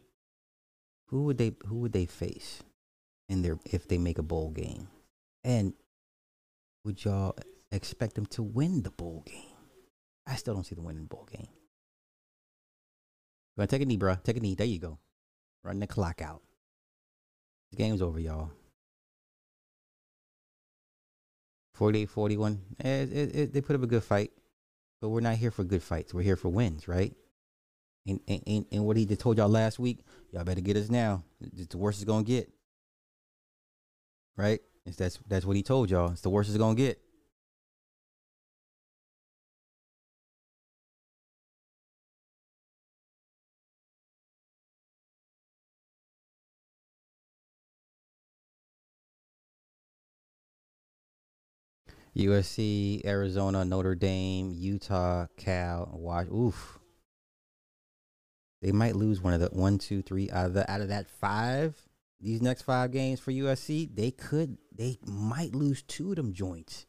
Who 1.09 1.25
would 1.25 1.39
they 1.39 1.55
who 1.67 1.77
would 1.81 1.93
they 1.93 2.07
face 2.07 2.63
in 3.29 3.43
their 3.43 3.59
if 3.65 3.87
they 3.87 3.99
make 3.99 4.19
a 4.19 4.23
bowl 4.23 4.51
game? 4.51 4.89
And 5.45 5.75
would 6.85 7.05
y'all 7.05 7.37
expect 7.71 8.15
them 8.15 8.27
to 8.27 8.43
win 8.43 8.83
the 8.83 8.91
bowl 8.91 9.23
game? 9.27 9.53
I 10.27 10.35
still 10.35 10.55
don't 10.55 10.65
see 10.65 10.75
them 10.75 10.85
winning 10.85 11.03
the 11.03 11.09
bowl 11.09 11.29
game. 11.31 11.49
Go 13.57 13.63
ahead, 13.63 13.71
take 13.71 13.83
a 13.83 13.87
knee, 13.87 13.97
bro. 13.97 14.17
Take 14.25 14.37
a 14.37 14.41
knee. 14.41 14.55
There 14.55 14.67
you 14.67 14.81
go. 14.81 14.99
Run 15.63 15.79
the 15.79 15.87
clock 15.87 16.21
out. 16.21 16.43
The 17.71 17.77
game's 17.77 18.03
over, 18.03 18.19
y'all. 18.19 18.51
48 21.75 22.09
41. 22.09 22.61
Eh, 22.83 22.89
it, 22.89 23.13
it, 23.13 23.37
it, 23.37 23.53
they 23.53 23.61
put 23.61 23.77
up 23.77 23.83
a 23.83 23.87
good 23.87 24.03
fight. 24.03 24.33
But 25.01 25.11
we're 25.11 25.21
not 25.21 25.37
here 25.37 25.51
for 25.51 25.63
good 25.63 25.83
fights. 25.83 26.13
We're 26.13 26.23
here 26.23 26.37
for 26.37 26.49
wins, 26.49 26.89
right? 26.89 27.15
And 28.07 28.21
and, 28.29 28.67
and 28.71 28.85
what 28.85 28.97
he 28.97 29.05
just 29.05 29.21
told 29.21 29.39
y'all 29.39 29.49
last 29.49 29.79
week, 29.79 30.01
y'all 30.33 30.45
better 30.45 30.61
get 30.61 30.77
us 30.77 30.91
now. 30.91 31.25
It's 31.41 31.67
the 31.67 31.79
worst 31.79 32.01
it's 32.01 32.05
gonna 32.05 32.23
get. 32.23 32.51
Right? 34.37 34.61
It's, 34.85 34.97
that's 34.97 35.19
that's 35.27 35.45
what 35.45 35.57
he 35.57 35.63
told 35.63 35.91
y'all. 35.91 36.13
It's 36.13 36.21
the 36.21 36.31
worst 36.31 36.49
it's 36.49 36.59
gonna 36.59 36.75
get. 36.75 37.01
USC, 52.17 53.05
Arizona, 53.05 53.65
Notre 53.65 53.95
Dame, 53.95 54.51
Utah, 54.51 55.27
Cal, 55.37 55.91
Wash. 55.93 56.27
Oof. 56.29 56.79
They 58.63 58.73
might 58.73 58.97
lose 58.97 59.21
one 59.21 59.35
of 59.35 59.41
the 59.41 59.49
one, 59.49 59.79
two, 59.79 60.03
three 60.03 60.31
out 60.31 60.47
of 60.47 60.55
the 60.55 60.71
out 60.71 60.81
of 60.81 60.89
that 60.89 61.09
five. 61.09 61.77
These 62.21 62.41
next 62.41 62.63
five 62.63 62.93
games 62.93 63.21
for 63.21 63.31
USC, 63.31 63.95
they 63.95 64.11
could 64.11 64.57
they 64.75 64.99
might 65.07 65.55
lose 65.55 65.83
two 65.83 66.11
of 66.11 66.17
them 66.17 66.33
joints. 66.33 66.87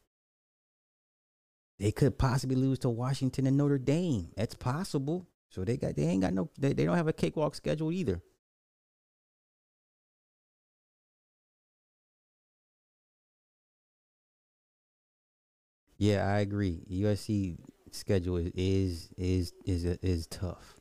They 1.78 1.92
could 1.92 2.18
possibly 2.18 2.56
lose 2.56 2.78
to 2.80 2.88
Washington 2.88 3.46
and 3.46 3.56
Notre 3.56 3.78
Dame. 3.78 4.30
That's 4.36 4.54
possible. 4.54 5.28
So 5.50 5.64
they 5.64 5.76
got 5.76 5.96
they 5.96 6.04
ain't 6.04 6.22
got 6.22 6.34
no 6.34 6.50
they, 6.58 6.72
they 6.72 6.84
don't 6.84 6.96
have 6.96 7.08
a 7.08 7.12
cakewalk 7.12 7.54
schedule 7.54 7.92
either. 7.92 8.22
Yeah, 15.98 16.26
I 16.26 16.40
agree. 16.40 16.84
USC 16.90 17.58
schedule 17.92 18.36
is 18.36 18.52
is 18.54 19.12
is 19.16 19.52
is, 19.66 19.84
is 20.02 20.26
tough. 20.28 20.77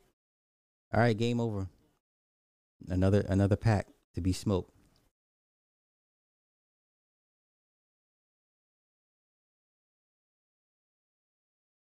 All 0.97 1.03
right, 1.03 1.15
game 1.15 1.39
over. 1.39 1.67
Another 2.89 3.23
another 3.29 3.55
pack 3.55 3.85
to 4.15 4.21
be 4.21 4.33
smoked. 4.33 4.71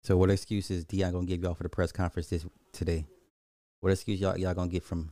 So 0.03 0.15
what 0.15 0.29
excuses 0.29 0.85
Deion 0.85 1.11
gonna 1.13 1.25
give 1.25 1.41
y'all 1.41 1.55
for 1.55 1.63
the 1.63 1.69
press 1.69 1.91
conference 1.91 2.27
this 2.27 2.45
today? 2.71 3.07
What 3.79 3.91
excuse 3.91 4.21
y'all 4.21 4.37
y'all 4.37 4.53
gonna 4.53 4.69
get 4.69 4.83
from 4.83 5.09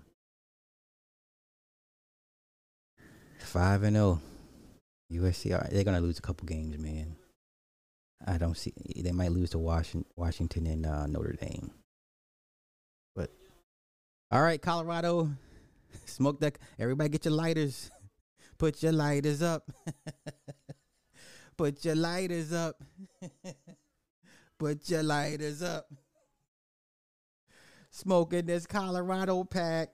five 3.40 3.82
and 3.82 3.96
zero? 3.96 4.22
Oh? 4.22 5.16
USC, 5.16 5.72
they're 5.72 5.84
gonna 5.84 6.02
lose 6.02 6.20
a 6.20 6.22
couple 6.22 6.46
games, 6.46 6.78
man. 6.78 7.16
I 8.28 8.38
don't 8.38 8.56
see 8.56 8.74
they 8.96 9.12
might 9.12 9.32
lose 9.32 9.50
to 9.52 9.58
Washington, 9.58 10.06
Washington 10.16 10.68
and 10.68 10.86
uh, 10.86 11.08
Notre 11.08 11.34
Dame. 11.34 11.72
All 14.30 14.42
right, 14.42 14.62
Colorado, 14.62 15.30
smoke 16.06 16.42
that. 16.42 16.58
Everybody, 16.78 17.10
get 17.10 17.24
your 17.24 17.34
lighters. 17.34 17.90
Put 18.58 18.84
your 18.84 18.92
lighters 18.92 19.42
up. 19.42 19.72
Put 21.58 21.86
your 21.86 21.96
lighters 21.96 22.52
up. 22.52 22.84
Put 24.60 24.90
your 24.90 25.04
lighters 25.04 25.62
up. 25.62 25.88
Smoking 27.90 28.48
this 28.48 28.68
Colorado 28.68 29.46
pack. 29.46 29.90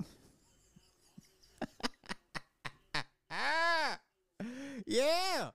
yeah. 4.88 5.50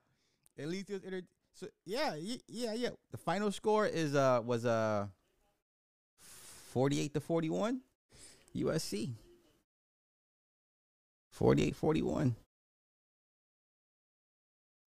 At 0.57 0.69
least 0.69 0.91
it 0.91 1.03
was 1.03 1.23
so 1.55 1.67
yeah, 1.85 2.15
yeah, 2.47 2.75
yeah. 2.75 2.91
The 3.11 3.19
final 3.19 3.51
score 3.51 3.87
is 3.87 4.15
uh 4.15 4.41
was 4.45 4.65
uh 4.65 5.09
48 6.73 7.15
to 7.15 7.21
41 7.21 7.81
USC. 8.59 9.15
48-41. 11.39 12.35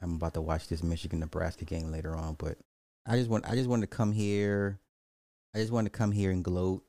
I'm 0.02 0.16
about 0.16 0.34
to 0.34 0.42
watch 0.42 0.68
this 0.68 0.84
Michigan 0.84 1.20
Nebraska 1.20 1.66
game 1.66 1.92
later 1.92 2.16
on, 2.16 2.34
but 2.34 2.58
I 3.06 3.18
just 3.18 3.30
want 3.30 3.48
I 3.48 3.56
just 3.56 3.70
wanted 3.70 3.90
to 3.90 3.96
come 3.96 4.12
here. 4.12 4.80
I 5.56 5.60
just 5.60 5.72
wanted 5.72 5.94
to 5.94 5.98
come 5.98 6.12
here 6.12 6.32
and 6.32 6.44
gloat 6.44 6.84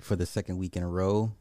for 0.00 0.16
the 0.16 0.26
second 0.26 0.58
week 0.58 0.76
in 0.76 0.82
a 0.82 0.88
row. 0.88 1.32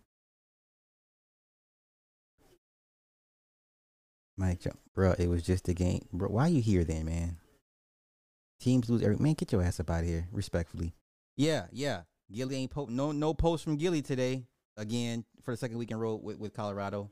Mike, 4.38 4.64
bro, 4.94 5.14
it 5.18 5.30
was 5.30 5.44
just 5.44 5.68
a 5.70 5.74
game, 5.74 6.08
bro. 6.12 6.30
Why 6.30 6.48
you 6.48 6.62
here 6.62 6.84
then, 6.84 7.06
man? 7.06 7.38
Teams 8.60 8.90
lose 8.90 9.02
every 9.02 9.18
man. 9.18 9.34
Get 9.34 9.52
your 9.52 9.64
ass 9.64 9.80
up 9.80 9.90
out 9.90 10.02
of 10.02 10.08
here, 10.08 10.28
respectfully. 10.32 10.94
Yeah, 11.38 11.66
yeah. 11.72 12.02
Gilly 12.32 12.56
ain't 12.56 12.72
po- 12.72 12.88
no 12.90 13.12
no 13.12 13.34
post 13.34 13.64
from 13.64 13.78
Gilly 13.78 14.02
today. 14.02 14.46
Again 14.78 15.24
for 15.44 15.52
the 15.52 15.58
second 15.58 15.78
week 15.78 15.92
in 15.92 15.98
row 15.98 16.16
with, 16.16 16.38
with 16.38 16.54
Colorado. 16.54 17.10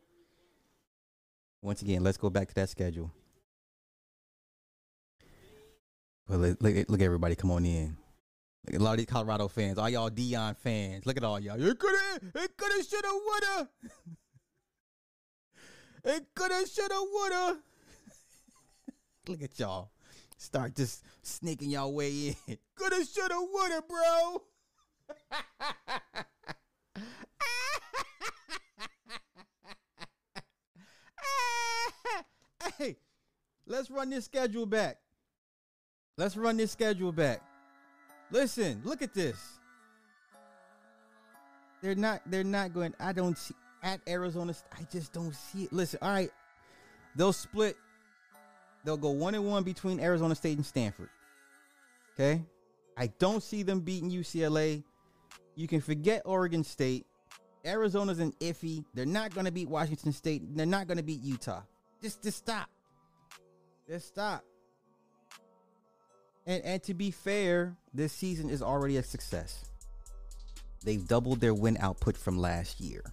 Once 1.62 1.82
again, 1.82 2.04
let's 2.04 2.17
go 2.17 2.30
back 2.30 2.49
to 2.49 2.56
that 2.56 2.69
schedule. 2.69 3.12
But 6.28 6.39
look, 6.39 6.62
look, 6.62 6.76
look 6.89 6.99
at 6.99 7.06
everybody 7.06 7.36
come 7.36 7.52
on 7.52 7.65
in. 7.65 7.95
A 8.73 8.78
lot 8.78 8.91
of 8.91 8.97
these 8.97 9.08
Colorado 9.08 9.47
fans, 9.47 9.78
all 9.78 9.89
y'all 9.89 10.10
Deion 10.10 10.56
fans. 10.58 11.06
Look 11.06 11.17
at 11.17 11.23
all 11.23 11.39
y'all. 11.39 11.62
It 11.62 11.78
coulda, 11.80 12.19
it 12.36 12.58
coulda, 12.58 12.84
shoulda, 12.84 13.10
woulda. 13.12 13.69
it 16.15 16.26
coulda, 16.34 16.67
shoulda, 16.67 16.95
woulda. 17.12 17.60
look 19.28 19.41
at 19.41 19.60
y'all. 19.60 19.89
Start 20.38 20.76
just 20.76 21.04
sneaking 21.21 21.69
y'all 21.69 21.93
way 21.93 22.36
in. 22.47 22.58
Coulda, 22.76 23.06
shoulda, 23.06 23.36
woulda, 23.39 23.82
bro. 23.88 24.41
hey, 32.78 32.96
let's 33.68 33.89
run 33.89 34.10
this 34.10 34.26
schedule 34.26 34.66
back. 34.66 34.98
Let's 36.18 36.38
run 36.38 36.58
this 36.58 36.72
schedule 36.72 37.12
back. 37.12 37.42
Listen, 38.32 38.82
look 38.84 39.02
at 39.02 39.13
this. 39.13 39.38
They're 41.82 41.96
not. 41.96 42.22
They're 42.26 42.44
not 42.44 42.74
going. 42.74 42.94
I 43.00 43.13
don't 43.13 43.38
see 43.38 43.56
at 43.82 44.00
Arizona. 44.08 44.56
I 44.72 44.84
just 44.92 45.12
don't 45.12 45.36
see 45.36 45.63
it. 45.63 45.74
Listen. 45.74 46.00
All 46.02 46.12
right, 46.12 46.32
they'll 47.16 47.34
split 47.34 47.78
they'll 48.84 48.98
go 48.98 49.10
one 49.10 49.36
and 49.36 49.46
one 49.46 49.63
between 49.63 50.00
Arizona 50.00 50.36
State 50.36 50.58
and 50.58 50.66
Stanford. 50.66 51.10
Okay, 52.13 52.44
I 52.98 53.08
don't 53.20 53.42
see 53.42 53.63
them 53.63 53.80
beating 53.80 54.12
UCLA. 54.12 54.84
You 55.56 55.68
can 55.68 55.82
forget 55.82 56.22
Oregon 56.26 56.63
State. 56.63 57.06
Arizona's 57.65 58.19
an 58.19 58.34
iffy. 58.39 58.84
They're 58.93 59.06
not 59.06 59.34
going 59.34 59.45
to 59.45 59.52
beat 59.52 59.69
Washington 59.69 60.12
State. 60.12 60.43
They're 60.56 60.65
not 60.65 60.88
going 60.88 60.97
to 60.97 61.04
beat 61.04 61.21
Utah. 61.21 61.62
Just, 62.02 62.23
just 62.23 62.38
stop. 62.38 62.69
Just 63.88 64.08
stop. 64.08 64.43
And 66.45 66.63
and 66.63 66.84
to 66.84 66.93
be 66.93 67.12
fair, 67.12 67.76
this 67.93 68.12
season 68.12 68.49
is 68.49 68.62
already 68.62 68.97
a 68.97 69.04
success. 69.04 69.65
They've 70.84 71.06
doubled 71.08 71.39
their 71.39 71.54
win 71.54 71.78
output 71.80 72.17
from 72.17 72.38
last 72.38 72.82
year. 72.82 73.04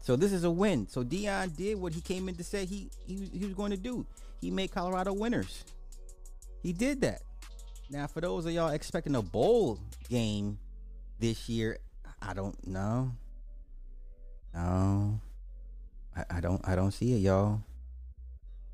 So 0.00 0.16
this 0.16 0.32
is 0.32 0.44
a 0.44 0.50
win. 0.50 0.86
So 0.88 1.02
Deion 1.02 1.56
did 1.56 1.80
what 1.80 1.92
he 1.92 2.00
came 2.00 2.28
in 2.28 2.36
to 2.36 2.44
say 2.44 2.64
he 2.64 2.90
he, 3.06 3.28
he 3.32 3.44
was 3.44 3.54
going 3.54 3.72
to 3.72 3.76
do. 3.76 4.06
He 4.40 4.50
made 4.50 4.70
Colorado 4.70 5.12
winners. 5.12 5.64
He 6.62 6.72
did 6.72 7.00
that. 7.00 7.22
Now, 7.90 8.06
for 8.06 8.20
those 8.20 8.46
of 8.46 8.52
y'all 8.52 8.70
expecting 8.70 9.14
a 9.14 9.22
bowl 9.22 9.78
game 10.08 10.58
this 11.18 11.48
year, 11.48 11.78
I 12.22 12.34
don't 12.34 12.66
know. 12.66 13.12
No, 14.54 15.20
I, 16.16 16.24
I 16.36 16.40
don't. 16.40 16.60
I 16.66 16.76
don't 16.76 16.92
see 16.92 17.14
it, 17.14 17.18
y'all. 17.18 17.60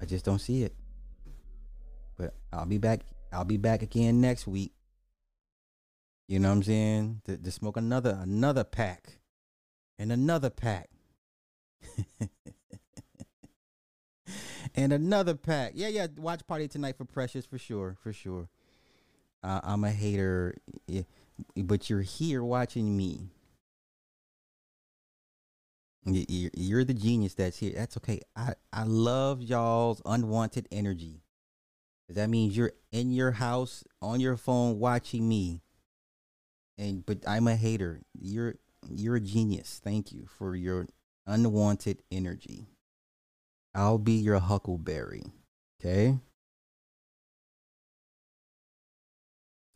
I 0.00 0.04
just 0.04 0.24
don't 0.24 0.38
see 0.38 0.62
it. 0.62 0.74
But 2.18 2.34
I'll 2.52 2.66
be 2.66 2.78
back. 2.78 3.00
I'll 3.32 3.44
be 3.44 3.56
back 3.56 3.82
again 3.82 4.20
next 4.20 4.46
week. 4.46 4.72
You 6.28 6.38
know 6.38 6.48
what 6.48 6.56
I'm 6.56 6.62
saying? 6.62 7.22
To, 7.24 7.36
to 7.38 7.50
smoke 7.50 7.76
another 7.76 8.18
another 8.20 8.62
pack, 8.62 9.18
and 9.98 10.12
another 10.12 10.50
pack, 10.50 10.90
and 14.74 14.92
another 14.92 15.34
pack. 15.34 15.72
Yeah, 15.74 15.88
yeah. 15.88 16.08
Watch 16.18 16.46
party 16.46 16.68
tonight 16.68 16.98
for 16.98 17.06
Precious 17.06 17.46
for 17.46 17.58
sure, 17.58 17.96
for 18.02 18.12
sure. 18.12 18.48
Uh, 19.42 19.60
I'm 19.62 19.84
a 19.84 19.90
hater, 19.90 20.56
but 21.56 21.88
you're 21.88 22.02
here 22.02 22.44
watching 22.44 22.94
me. 22.98 23.30
You're 26.04 26.84
the 26.84 26.94
genius 26.94 27.34
that's 27.34 27.58
here. 27.58 27.72
That's 27.74 27.96
okay. 27.98 28.20
I, 28.34 28.54
I 28.72 28.84
love 28.84 29.42
y'all's 29.42 30.00
unwanted 30.06 30.66
energy. 30.72 31.22
That 32.08 32.30
means 32.30 32.56
you're 32.56 32.72
in 32.90 33.12
your 33.12 33.32
house 33.32 33.84
on 34.00 34.18
your 34.18 34.36
phone 34.36 34.78
watching 34.78 35.28
me. 35.28 35.62
And 36.78 37.04
but 37.04 37.18
I'm 37.26 37.46
a 37.46 37.54
hater. 37.54 38.00
You're 38.18 38.54
you're 38.88 39.16
a 39.16 39.20
genius. 39.20 39.80
Thank 39.82 40.10
you 40.10 40.26
for 40.26 40.56
your 40.56 40.86
unwanted 41.26 42.02
energy. 42.10 42.66
I'll 43.74 43.98
be 43.98 44.14
your 44.14 44.38
huckleberry. 44.38 45.24
Okay? 45.80 46.18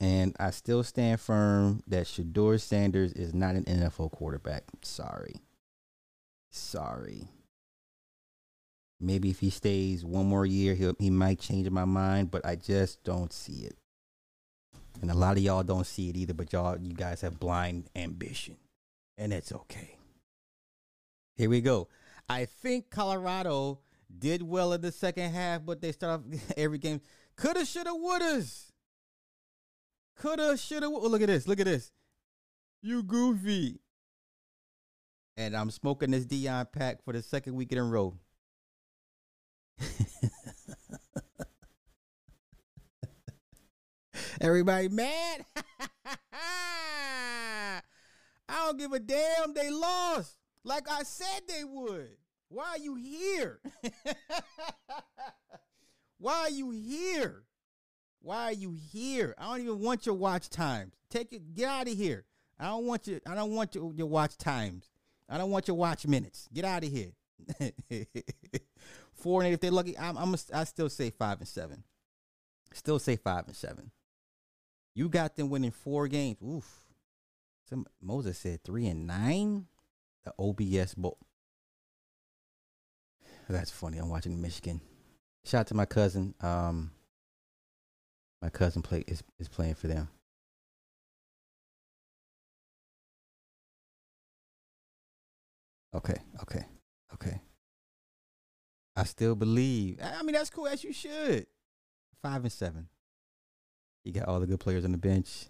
And 0.00 0.34
I 0.40 0.50
still 0.50 0.82
stand 0.82 1.20
firm 1.20 1.82
that 1.86 2.06
Shedeur 2.06 2.60
Sanders 2.60 3.12
is 3.12 3.32
not 3.32 3.54
an 3.54 3.64
NFL 3.64 4.10
quarterback. 4.10 4.64
Sorry. 4.82 5.36
Sorry. 6.54 7.28
Maybe 9.00 9.28
if 9.28 9.40
he 9.40 9.50
stays 9.50 10.04
one 10.04 10.26
more 10.26 10.46
year, 10.46 10.74
he 10.74 10.90
he 10.98 11.10
might 11.10 11.40
change 11.40 11.68
my 11.68 11.84
mind, 11.84 12.30
but 12.30 12.46
I 12.46 12.54
just 12.54 13.02
don't 13.02 13.32
see 13.32 13.64
it. 13.64 13.76
And 15.02 15.10
a 15.10 15.14
lot 15.14 15.36
of 15.36 15.42
y'all 15.42 15.64
don't 15.64 15.86
see 15.86 16.08
it 16.10 16.16
either, 16.16 16.32
but 16.32 16.52
y'all 16.52 16.78
you 16.80 16.94
guys 16.94 17.22
have 17.22 17.40
blind 17.40 17.90
ambition. 17.96 18.56
And 19.18 19.32
it's 19.32 19.52
okay. 19.52 19.98
Here 21.36 21.50
we 21.50 21.60
go. 21.60 21.88
I 22.28 22.44
think 22.44 22.88
Colorado 22.88 23.80
did 24.16 24.42
well 24.42 24.72
in 24.72 24.80
the 24.80 24.92
second 24.92 25.32
half, 25.32 25.66
but 25.66 25.80
they 25.80 25.90
start 25.90 26.20
off 26.20 26.40
every 26.56 26.78
game. 26.78 27.00
Coulda, 27.36 27.66
shoulda, 27.66 27.90
wouldas. 27.90 28.70
Coulda, 30.16 30.56
shoulda. 30.56 30.86
Oh, 30.86 31.08
look 31.08 31.22
at 31.22 31.26
this. 31.26 31.48
Look 31.48 31.58
at 31.58 31.66
this. 31.66 31.90
You 32.80 33.02
goofy. 33.02 33.80
And 35.36 35.56
I'm 35.56 35.70
smoking 35.70 36.10
this 36.12 36.26
Deion 36.26 36.70
pack 36.70 37.04
for 37.04 37.12
the 37.12 37.22
second 37.22 37.54
week 37.54 37.72
in 37.72 37.78
a 37.78 37.84
row. 37.84 38.16
Everybody 44.40 44.88
mad? 44.88 45.44
I 48.48 48.66
don't 48.66 48.78
give 48.78 48.92
a 48.92 49.00
damn. 49.00 49.54
They 49.54 49.70
lost. 49.70 50.36
Like 50.62 50.88
I 50.90 51.02
said 51.02 51.42
they 51.48 51.64
would. 51.64 52.16
Why 52.48 52.66
are 52.70 52.78
you 52.78 52.94
here? 52.94 53.60
Why 56.18 56.34
are 56.34 56.50
you 56.50 56.70
here? 56.70 57.42
Why 58.20 58.44
are 58.44 58.52
you 58.52 58.72
here? 58.72 59.34
I 59.36 59.50
don't 59.50 59.60
even 59.62 59.80
want 59.80 60.06
your 60.06 60.14
watch 60.14 60.48
times. 60.48 60.94
Take 61.10 61.32
it. 61.32 61.54
Get 61.54 61.68
out 61.68 61.88
of 61.88 61.96
here. 61.96 62.24
I 62.58 62.66
don't 62.66 62.86
want 62.86 63.06
you. 63.06 63.20
I 63.26 63.34
don't 63.34 63.54
want 63.54 63.74
your, 63.74 63.92
your 63.92 64.06
watch 64.06 64.38
times. 64.38 64.88
I 65.28 65.38
don't 65.38 65.50
want 65.50 65.68
your 65.68 65.76
watch 65.76 66.06
minutes. 66.06 66.48
Get 66.52 66.64
out 66.64 66.84
of 66.84 66.90
here. 66.90 67.12
Four 69.14 69.40
and 69.40 69.48
eight. 69.48 69.54
If 69.54 69.60
they're 69.60 69.70
lucky, 69.70 69.98
I'm. 69.98 70.16
I'm. 70.16 70.34
A, 70.34 70.38
I 70.52 70.64
still 70.64 70.88
say 70.88 71.10
five 71.10 71.38
and 71.38 71.48
seven. 71.48 71.84
Still 72.72 72.98
say 72.98 73.16
five 73.16 73.46
and 73.46 73.56
seven. 73.56 73.90
You 74.94 75.08
got 75.08 75.36
them 75.36 75.50
winning 75.50 75.70
four 75.70 76.08
games. 76.08 76.38
Oof. 76.42 76.84
Some 77.68 77.86
Moses 78.02 78.38
said 78.38 78.62
three 78.62 78.86
and 78.86 79.06
nine. 79.06 79.66
The 80.24 80.32
OBS 80.38 80.94
bowl. 80.94 81.18
That's 83.48 83.70
funny. 83.70 83.98
I'm 83.98 84.08
watching 84.08 84.40
Michigan. 84.40 84.80
Shout 85.44 85.60
out 85.60 85.66
to 85.68 85.74
my 85.74 85.84
cousin. 85.84 86.34
Um, 86.40 86.92
my 88.40 88.48
cousin 88.48 88.82
play 88.82 89.04
is 89.06 89.22
is 89.38 89.48
playing 89.48 89.74
for 89.74 89.86
them. 89.86 90.08
Okay, 95.94 96.16
okay, 96.42 96.64
okay. 97.14 97.40
I 98.96 99.04
still 99.04 99.34
believe. 99.34 99.98
I 100.02 100.22
mean, 100.22 100.34
that's 100.34 100.50
cool 100.50 100.66
as 100.66 100.82
you 100.84 100.92
should. 100.92 101.46
Five 102.22 102.42
and 102.42 102.52
seven. 102.52 102.88
You 104.04 104.12
got 104.12 104.28
all 104.28 104.40
the 104.40 104.46
good 104.46 104.60
players 104.60 104.84
on 104.84 104.92
the 104.92 104.98
bench. 104.98 105.46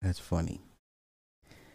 That's 0.00 0.18
funny. 0.18 0.60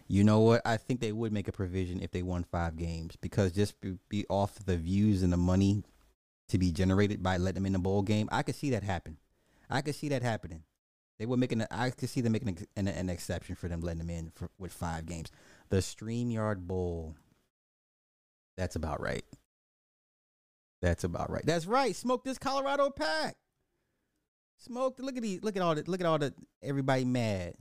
You 0.08 0.24
know 0.24 0.40
what? 0.40 0.62
I 0.66 0.78
think 0.78 1.00
they 1.00 1.12
would 1.12 1.34
make 1.34 1.48
a 1.48 1.54
provision 1.54 2.02
if 2.02 2.12
they 2.12 2.24
won 2.24 2.44
five 2.44 2.78
games 2.78 3.16
because 3.20 3.52
just 3.52 3.80
be, 3.82 3.98
be 4.10 4.26
off 4.30 4.66
the 4.66 4.78
views 4.78 5.24
and 5.24 5.34
the 5.34 5.38
money 5.38 5.84
to 6.50 6.58
be 6.58 6.72
generated 6.72 7.22
by 7.22 7.38
letting 7.38 7.56
them 7.56 7.66
in 7.66 7.74
the 7.74 7.80
bowl 7.80 8.02
game. 8.02 8.30
I 8.32 8.44
could 8.44 8.56
see 8.56 8.70
that 8.70 8.84
happen. 8.84 9.18
I 9.70 9.82
could 9.82 9.96
see 9.96 10.10
that 10.10 10.22
happening. 10.22 10.64
They 11.20 11.26
were 11.26 11.38
making. 11.38 11.62
A, 11.62 11.68
I 11.72 11.90
could 11.90 12.10
see 12.10 12.22
them 12.22 12.34
making 12.34 12.68
an, 12.76 12.88
an 12.88 13.10
exception 13.10 13.56
for 13.56 13.68
them 13.68 13.82
letting 13.82 14.00
them 14.00 14.10
in 14.10 14.32
for, 14.36 14.50
with 14.60 14.72
five 14.72 15.06
games. 15.06 15.32
The 15.70 15.78
Streamyard 15.78 16.60
Bowl. 16.68 17.16
That's 18.56 18.76
about 18.76 19.02
right. 19.02 19.26
That's 20.82 21.04
about 21.04 21.32
right. 21.32 21.46
That's 21.46 21.66
right. 21.66 21.96
Smoke 21.96 22.24
this 22.24 22.38
Colorado 22.38 22.90
pack. 22.90 23.36
Smoke. 24.58 25.00
Look 25.00 25.18
at 25.18 25.24
these. 25.24 25.44
Look 25.44 25.56
at 25.56 25.62
all 25.62 25.76
the. 25.76 25.84
Look 25.88 26.02
at 26.02 26.06
all 26.06 26.20
the. 26.20 26.34
Everybody 26.62 27.06
mad. 27.06 27.56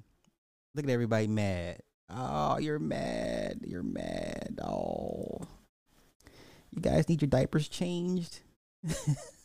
Look 0.75 0.85
at 0.85 0.91
everybody 0.91 1.27
mad. 1.27 1.81
Oh, 2.11 2.59
you're 2.59 2.79
mad. 2.79 3.61
You're 3.67 3.83
mad. 3.83 4.61
Oh. 4.63 5.41
You 6.71 6.83
guys 6.83 7.09
need 7.09 7.23
your 7.23 7.29
diapers 7.29 7.69
changed. 7.69 8.41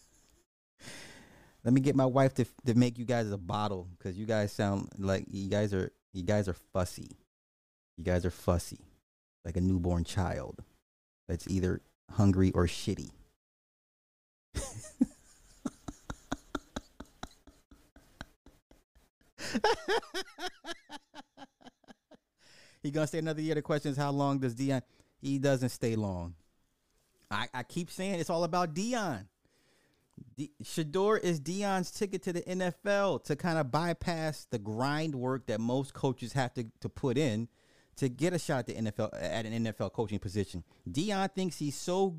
Let 1.64 1.74
me 1.74 1.82
get 1.82 1.96
my 1.96 2.06
wife 2.06 2.34
to 2.36 2.46
to 2.66 2.74
make 2.74 2.98
you 2.98 3.06
guys 3.06 3.30
a 3.32 3.38
bottle 3.38 3.88
because 3.98 4.18
you 4.18 4.26
guys 4.26 4.52
sound 4.52 4.90
like 4.98 5.26
you 5.30 5.48
guys 5.50 5.74
are 5.74 5.92
you 6.14 6.24
guys 6.24 6.48
are 6.48 6.56
fussy. 6.74 7.18
You 7.98 8.04
guys 8.04 8.26
are 8.26 8.32
fussy, 8.32 8.80
like 9.46 9.58
a 9.58 9.62
newborn 9.62 10.04
child 10.04 10.64
that's 11.28 11.48
either 11.48 11.82
hungry 12.10 12.52
or 12.52 12.66
shitty. 12.66 13.12
he 22.82 22.90
gonna 22.92 23.06
stay 23.08 23.20
another 23.20 23.42
year. 23.42 23.56
The 23.56 23.62
question 23.62 23.92
is, 23.92 23.98
how 23.98 24.12
long 24.12 24.40
does 24.40 24.56
Deion? 24.56 24.82
He 25.22 25.38
doesn't 25.38 25.70
stay 25.70 25.96
long. 25.96 26.34
I, 27.30 27.48
I 27.54 27.64
keep 27.64 27.92
saying 27.92 28.20
it's 28.20 28.30
all 28.30 28.44
about 28.44 28.74
Deion. 28.74 29.28
De- 30.38 30.52
Shedeur 30.64 31.20
is 31.20 31.40
Deion's 31.40 31.92
ticket 31.92 32.24
to 32.24 32.34
the 32.34 32.42
NFL 32.42 33.24
to 33.26 33.36
kind 33.36 33.58
of 33.58 33.72
bypass 33.72 34.46
the 34.50 34.60
grind 34.60 35.16
work 35.16 35.48
that 35.48 35.60
most 35.60 35.94
coaches 35.94 36.34
have 36.34 36.54
to, 36.56 36.66
to 36.80 36.90
put 36.90 37.18
in 37.18 37.48
to 37.98 38.10
get 38.10 38.34
a 38.34 38.40
shot 38.40 38.60
at 38.60 38.68
the 38.68 38.74
NFL 38.74 39.10
at 39.14 39.46
an 39.46 39.66
NFL 39.66 39.94
coaching 39.94 40.20
position. 40.20 40.64
Deion 40.90 41.32
thinks 41.34 41.58
he's 41.58 41.76
so 41.76 42.18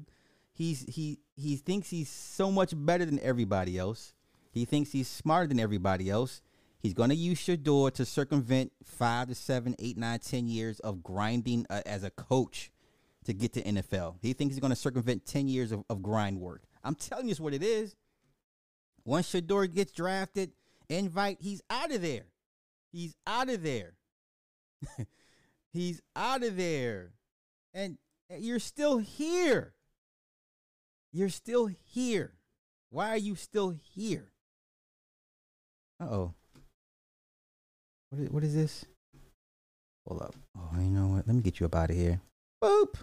he's 0.53 0.85
he 0.89 1.19
he 1.37 1.57
thinks 1.57 1.91
he's 1.91 2.09
so 2.09 2.51
much 2.51 2.73
better 2.77 3.05
than 3.05 3.19
everybody 3.21 3.79
else. 3.79 4.13
He 4.53 4.65
thinks 4.65 4.93
he's 4.93 5.09
smarter 5.09 5.49
than 5.49 5.61
everybody 5.61 6.11
else. 6.11 6.43
He's 6.79 6.95
going 6.95 7.11
to 7.11 7.17
use 7.17 7.39
Shedeur 7.39 7.93
to 7.95 8.05
circumvent 8.05 8.73
five 8.85 9.29
to 9.29 9.35
seven, 9.35 9.75
eight, 9.79 9.97
nine, 9.97 10.19
ten 10.19 10.49
years 10.49 10.81
of 10.81 11.03
grinding 11.03 11.65
uh, 11.71 11.81
as 11.87 12.03
a 12.03 12.11
coach 12.11 12.71
to 13.25 13.33
get 13.33 13.53
to 13.55 13.63
NFL. 13.63 14.17
He 14.21 14.33
thinks 14.33 14.55
he's 14.55 14.61
going 14.61 14.73
to 14.73 14.77
circumvent 14.77 15.25
ten 15.25 15.49
years 15.49 15.73
of, 15.73 15.85
of 15.89 16.03
grind 16.03 16.41
work. 16.41 16.63
I'm 16.85 16.95
telling 16.95 17.27
you 17.27 17.33
it's 17.33 17.41
what 17.41 17.55
it 17.55 17.63
is. 17.63 17.95
Once 19.05 19.33
Shedeur 19.33 19.73
gets 19.73 19.93
drafted, 19.93 20.53
invite, 20.89 21.39
he's 21.41 21.63
out 21.71 21.93
of 21.93 22.03
there. 22.03 22.27
He's 22.93 23.17
out 23.27 23.49
of 23.49 23.63
there. 23.63 23.95
He's 25.73 26.03
out 26.15 26.43
of 26.43 26.57
there. 26.57 27.13
And 27.73 27.97
you're 28.29 28.59
still 28.59 28.99
here. 28.99 29.73
You're 31.13 31.31
still 31.31 31.67
here. 31.67 32.35
Why 32.91 33.09
are 33.09 33.19
you 33.19 33.37
still 33.37 33.71
here? 33.95 34.33
Uh 35.99 36.05
oh. 36.05 36.35
What 38.11 38.21
is, 38.21 38.31
what 38.31 38.45
is 38.45 38.55
this? 38.55 38.85
Hold 40.07 40.23
up. 40.23 40.35
Oh, 40.59 40.79
you 40.79 40.91
know 40.91 41.07
what? 41.07 41.27
Let 41.27 41.35
me 41.37 41.43
get 41.43 41.61
you 41.61 41.67
up 41.67 41.75
out 41.75 41.91
of 41.91 41.97
here. 41.97 42.21
Boop. 42.63 42.97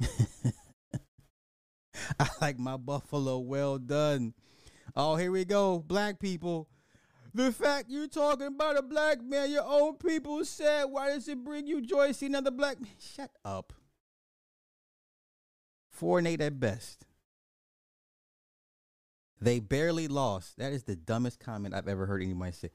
I 2.20 2.28
like 2.40 2.58
my 2.58 2.76
buffalo 2.76 3.38
well 3.38 3.78
done. 3.78 4.34
Oh, 4.96 5.16
here 5.16 5.30
we 5.30 5.44
go. 5.44 5.78
Black 5.78 6.18
people. 6.18 6.68
The 7.32 7.50
fact 7.50 7.86
you're 7.88 8.06
talking 8.06 8.46
about 8.46 8.78
a 8.78 8.82
black 8.82 9.22
man, 9.22 9.50
your 9.50 9.64
own 9.64 9.96
people 9.96 10.44
said, 10.44 10.84
why 10.84 11.08
does 11.08 11.26
it 11.26 11.42
bring 11.42 11.66
you 11.66 11.80
joy 11.80 12.08
to 12.08 12.14
see 12.14 12.26
another 12.26 12.52
black 12.52 12.80
man? 12.80 12.92
Shut 12.98 13.30
up. 13.44 13.72
Four 15.90 16.18
and 16.18 16.28
eight 16.28 16.40
at 16.40 16.60
best. 16.60 17.06
They 19.40 19.58
barely 19.58 20.06
lost. 20.06 20.58
That 20.58 20.72
is 20.72 20.84
the 20.84 20.96
dumbest 20.96 21.40
comment 21.40 21.74
I've 21.74 21.88
ever 21.88 22.06
heard 22.06 22.22
anybody 22.22 22.52
say. 22.52 22.70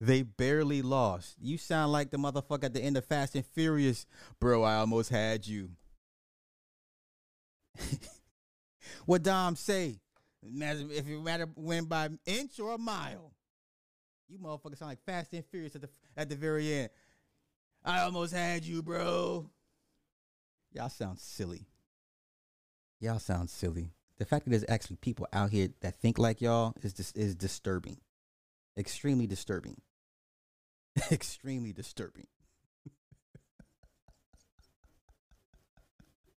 They 0.00 0.22
barely 0.22 0.80
lost. 0.80 1.36
You 1.38 1.58
sound 1.58 1.92
like 1.92 2.10
the 2.10 2.16
motherfucker 2.16 2.64
at 2.64 2.72
the 2.72 2.82
end 2.82 2.96
of 2.96 3.04
Fast 3.04 3.34
and 3.34 3.44
Furious. 3.44 4.06
Bro, 4.40 4.62
I 4.62 4.76
almost 4.76 5.10
had 5.10 5.46
you. 5.46 5.70
what 9.06 9.22
Dom 9.22 9.56
say? 9.56 10.00
If 10.42 11.08
it 11.08 11.22
matter 11.22 11.46
win 11.54 11.84
by 11.84 12.08
inch 12.26 12.58
or 12.60 12.74
a 12.74 12.78
mile. 12.78 13.32
You 14.28 14.38
motherfuckers 14.38 14.78
sound 14.78 14.90
like 14.90 15.04
Fast 15.04 15.32
and 15.32 15.44
Furious 15.44 15.74
at 15.74 15.82
the 15.82 15.88
at 16.16 16.28
the 16.28 16.36
very 16.36 16.72
end. 16.72 16.90
I 17.84 18.02
almost 18.02 18.32
had 18.32 18.64
you, 18.64 18.82
bro. 18.82 19.50
Y'all 20.72 20.88
sound 20.88 21.18
silly. 21.18 21.66
Y'all 23.00 23.18
sound 23.18 23.50
silly. 23.50 23.92
The 24.18 24.24
fact 24.24 24.44
that 24.44 24.50
there's 24.50 24.64
actually 24.68 24.96
people 24.96 25.26
out 25.32 25.50
here 25.50 25.68
that 25.80 25.98
think 26.00 26.18
like 26.18 26.40
y'all 26.40 26.74
is 26.82 26.92
dis- 26.92 27.12
is 27.12 27.34
disturbing. 27.34 27.96
Extremely 28.76 29.26
disturbing. 29.26 29.80
Extremely 31.10 31.72
disturbing. 31.72 32.26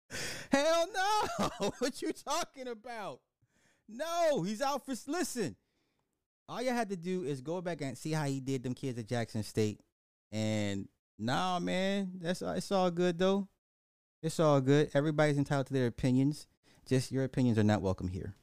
Hell 0.51 0.87
no! 0.93 1.12
what 1.79 2.01
you 2.01 2.11
talking 2.11 2.67
about? 2.67 3.19
No, 3.87 4.43
he's 4.43 4.61
out 4.61 4.85
for 4.85 4.93
listen 5.07 5.55
all 6.49 6.61
you 6.61 6.71
had 6.71 6.89
to 6.89 6.95
do 6.95 7.23
is 7.23 7.41
go 7.41 7.61
back 7.61 7.81
and 7.81 7.97
see 7.97 8.11
how 8.11 8.25
he 8.25 8.39
did 8.39 8.63
them 8.63 8.73
kids 8.73 8.99
at 8.99 9.07
Jackson 9.07 9.43
State. 9.43 9.79
And 10.31 10.87
nah, 11.17 11.59
man, 11.59 12.11
that's 12.21 12.41
it's 12.41 12.71
all 12.71 12.91
good 12.91 13.17
though. 13.17 13.47
It's 14.21 14.39
all 14.39 14.61
good. 14.61 14.89
Everybody's 14.93 15.37
entitled 15.37 15.67
to 15.67 15.73
their 15.73 15.87
opinions. 15.87 16.47
Just 16.87 17.11
your 17.11 17.23
opinions 17.23 17.57
are 17.57 17.63
not 17.63 17.81
welcome 17.81 18.07
here. 18.07 18.35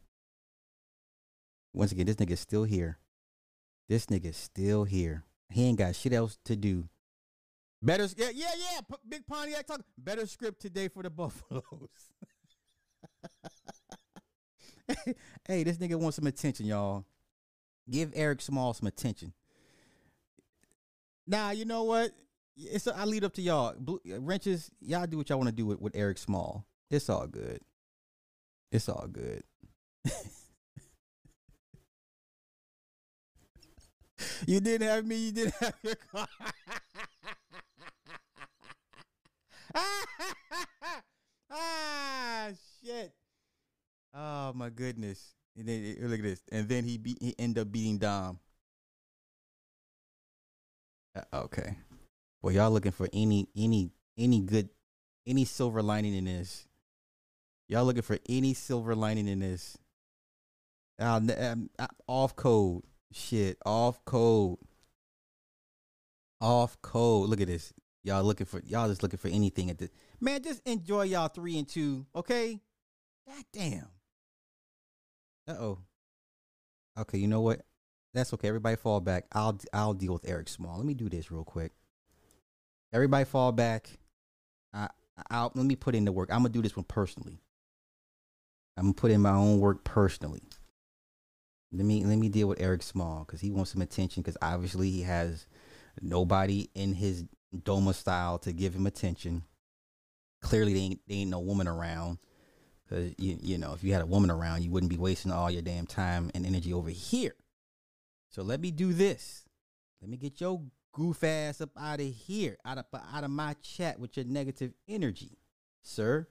Once 1.73 1.93
again, 1.93 2.07
this 2.07 2.17
nigga's 2.17 2.41
still 2.41 2.65
here. 2.65 2.99
This 3.89 4.07
nigga's 4.07 4.37
still 4.37 4.85
here. 4.85 5.25
He 5.51 5.65
ain't 5.65 5.79
got 5.79 5.97
shit 5.97 6.13
else 6.13 6.39
to 6.45 6.57
do. 6.57 6.89
Better, 7.83 8.09
yeah, 8.17 8.31
yeah, 8.35 8.51
yeah. 8.57 8.81
P- 8.89 8.97
Big 9.09 9.27
Pontiac 9.27 9.67
talk. 9.67 9.83
Better 9.97 10.27
script 10.27 10.61
today 10.61 10.89
for 10.89 11.03
the 11.03 11.11
Buffaloes. 11.11 12.11
hey, 15.47 15.63
this 15.65 15.77
nigga 15.79 15.95
wants 15.97 16.17
some 16.17 16.27
attention, 16.27 16.67
y'all. 16.67 17.05
Give 17.89 18.13
Eric 18.15 18.41
Small 18.41 18.75
some 18.75 18.87
attention. 18.87 19.33
Now, 21.27 21.51
you 21.51 21.65
know 21.65 21.85
what? 21.85 22.13
It's 22.57 22.87
a, 22.87 22.97
I 22.97 23.05
lead 23.05 23.25
up 23.25 23.33
to 23.35 23.43
y'all. 23.43 23.75
Blue, 23.79 24.01
wrenches, 24.19 24.71
y'all 24.81 25.07
do 25.07 25.17
what 25.17 25.29
y'all 25.29 25.39
want 25.39 25.49
to 25.49 25.55
do 25.55 25.67
with, 25.67 25.81
with 25.81 25.97
Eric 25.97 26.19
Small. 26.19 26.67
It's 26.91 27.09
all 27.09 27.27
good. 27.27 27.61
It's 28.73 28.89
all 28.89 29.07
good. 29.11 29.43
you 34.47 34.61
didn't 34.61 34.89
have 34.89 35.05
me. 35.07 35.17
You 35.17 35.33
didn't 35.33 35.55
have 35.61 35.75
your 35.83 35.97
car. 36.13 36.29
ah, 41.51 42.51
shit. 42.85 43.13
Oh, 44.15 44.53
my 44.55 44.71
goodness. 44.71 45.35
And 45.57 45.69
then 45.69 45.97
look 46.03 46.19
at 46.19 46.25
this. 46.25 46.43
And 46.51 46.69
then 46.69 46.85
he 46.85 46.99
beat 46.99 47.19
he 47.21 47.35
ended 47.39 47.63
up 47.63 47.73
beating 47.73 47.99
Dom. 47.99 48.39
Uh, 51.15 51.45
okay. 51.45 51.77
Well, 52.43 52.55
y'all 52.55 52.71
looking 52.71 52.93
for 52.93 53.09
any 53.13 53.49
any 53.57 53.91
any 54.17 54.41
good 54.41 54.69
any 55.27 55.45
silver 55.45 55.83
lining 55.83 56.15
in 56.15 56.25
this? 56.25 56.67
Y'all 57.69 57.85
looking 57.85 58.03
for 58.03 58.19
any 58.29 58.55
silver 58.55 58.95
lining 58.95 59.29
in 59.29 59.41
this? 59.41 59.77
Uh, 60.99 61.21
um, 61.39 61.71
uh, 61.79 61.87
off 62.07 62.37
code. 62.37 62.83
Shit, 63.13 63.59
off 63.67 64.05
code. 64.05 64.59
Off 66.41 66.81
code. 66.81 67.29
Look 67.29 67.41
at 67.41 67.49
this. 67.49 67.73
Y'all 68.03 68.25
looking 68.25 68.47
for 68.47 68.63
y'all 68.65 68.89
just 68.89 69.03
looking 69.03 69.19
for 69.19 69.29
anything 69.29 69.69
at 69.69 69.79
this. 69.79 69.91
Man, 70.21 70.43
just 70.43 70.67
enjoy 70.67 71.03
y'all 71.03 71.29
three 71.29 71.59
and 71.59 71.69
two, 71.69 72.07
okay? 72.15 72.61
God 73.29 73.45
damn. 73.53 73.89
Uh 75.49 75.53
oh. 75.53 75.79
Okay, 76.99 77.19
you 77.19 77.29
know 77.29 77.41
what? 77.41 77.63
That's 78.13 78.33
okay. 78.35 78.49
Everybody 78.49 78.77
fall 78.77 79.01
back. 79.01 79.27
I'll 79.33 79.59
I'll 79.73 79.95
deal 79.95 80.13
with 80.13 80.29
Eric 80.29 80.49
Small. 80.49 80.77
Let 80.77 80.87
me 80.87 80.95
do 80.95 81.09
this 81.09 81.31
real 81.31 81.45
quick. 81.45 81.73
Everybody 82.93 83.25
fall 83.25 83.53
back. 83.53 83.89
I 84.73 84.89
I'll 85.31 85.53
let 85.55 85.67
me 85.67 85.77
put 85.77 85.95
in 85.95 86.05
the 86.05 86.13
work. 86.13 86.31
I'm 86.33 86.41
gonna 86.41 86.51
do 86.51 86.63
this 86.63 86.77
one 86.77 86.85
personally. 86.85 87.41
I'm 88.77 88.85
gonna 88.85 88.95
put 88.95 89.11
in 89.11 89.21
my 89.21 89.31
own 89.31 89.61
work 89.61 89.85
personally. 89.85 90.43
Let 91.73 91.87
me 91.87 92.05
let 92.05 92.19
me 92.19 92.29
deal 92.29 92.49
with 92.49 92.61
Eric 92.61 92.83
Small 92.83 93.25
because 93.25 93.41
he 93.41 93.51
wants 93.51 93.71
some 93.71 93.83
attention 93.83 94.23
because 94.23 94.37
obviously 94.43 94.91
he 94.91 95.03
has 95.03 95.47
nobody 96.01 96.69
in 96.75 96.95
his 96.95 97.25
Doma 97.55 97.95
style 97.95 98.39
to 98.41 98.53
give 98.53 98.75
him 98.75 98.87
attention. 98.87 99.45
Clearly, 100.43 100.73
they 100.73 100.81
ain't, 100.81 101.01
there 101.07 101.19
ain't 101.19 101.31
no 101.31 101.41
woman 101.41 101.69
around. 101.69 102.19
Cause 102.91 103.13
you 103.19 103.39
you 103.41 103.57
know 103.57 103.73
if 103.73 103.85
you 103.85 103.93
had 103.93 104.03
a 104.03 104.07
woman 104.07 104.33
around, 104.33 104.63
you 104.63 104.71
wouldn't 104.71 104.91
be 104.91 104.99
wasting 104.99 105.31
all 105.31 105.49
your 105.49 105.63
damn 105.63 105.87
time 105.87 106.31
and 106.35 106.45
energy 106.45 106.73
over 106.73 106.91
here. 106.91 107.37
So 108.31 108.43
let 108.43 108.61
me 108.61 108.73
do 108.73 108.93
this. 108.93 109.45
Let 110.03 110.11
me 110.11 110.17
get 110.17 110.41
your 110.41 110.61
goof 110.93 111.23
ass 111.23 111.61
up 111.61 111.71
out 111.79 112.01
of 112.01 112.07
here, 112.07 112.57
out 112.65 112.79
of 112.79 112.85
out 113.15 113.23
of 113.23 113.31
my 113.31 113.55
chat 113.63 114.01
with 114.01 114.17
your 114.17 114.27
negative 114.27 114.73
energy, 114.89 115.39
sir. 115.83 116.27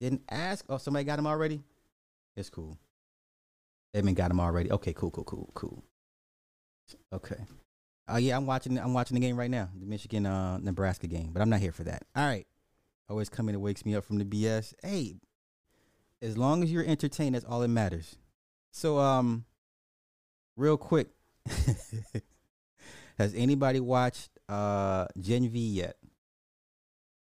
Didn't 0.00 0.22
ask. 0.30 0.64
Oh, 0.68 0.78
somebody 0.78 1.04
got 1.04 1.18
him 1.18 1.26
already. 1.26 1.62
It's 2.36 2.48
cool. 2.48 2.78
Edmund 3.92 4.16
got 4.16 4.30
him 4.30 4.40
already. 4.40 4.70
Okay, 4.70 4.94
cool, 4.94 5.10
cool, 5.10 5.24
cool, 5.24 5.50
cool. 5.54 5.84
Okay. 7.12 7.44
Oh 8.08 8.14
uh, 8.14 8.16
yeah, 8.18 8.36
I'm 8.36 8.46
watching. 8.46 8.78
I'm 8.78 8.94
watching 8.94 9.16
the 9.16 9.20
game 9.20 9.38
right 9.38 9.50
now, 9.50 9.68
the 9.78 9.86
Michigan 9.86 10.24
uh, 10.24 10.58
Nebraska 10.58 11.06
game. 11.06 11.30
But 11.32 11.42
I'm 11.42 11.50
not 11.50 11.60
here 11.60 11.72
for 11.72 11.84
that. 11.84 12.04
All 12.14 12.26
right. 12.26 12.46
Always 13.08 13.28
coming 13.28 13.54
and 13.54 13.62
wakes 13.62 13.84
me 13.84 13.94
up 13.94 14.04
from 14.04 14.18
the 14.18 14.24
BS. 14.24 14.74
Hey, 14.82 15.16
as 16.22 16.36
long 16.36 16.62
as 16.62 16.72
you're 16.72 16.84
entertained, 16.84 17.34
that's 17.34 17.44
all 17.44 17.60
that 17.60 17.68
matters. 17.68 18.16
So, 18.72 18.98
um, 18.98 19.44
real 20.56 20.76
quick, 20.76 21.08
has 23.18 23.34
anybody 23.34 23.80
watched 23.80 24.30
uh 24.48 25.06
Gen 25.18 25.48
V 25.48 25.58
yet? 25.58 25.96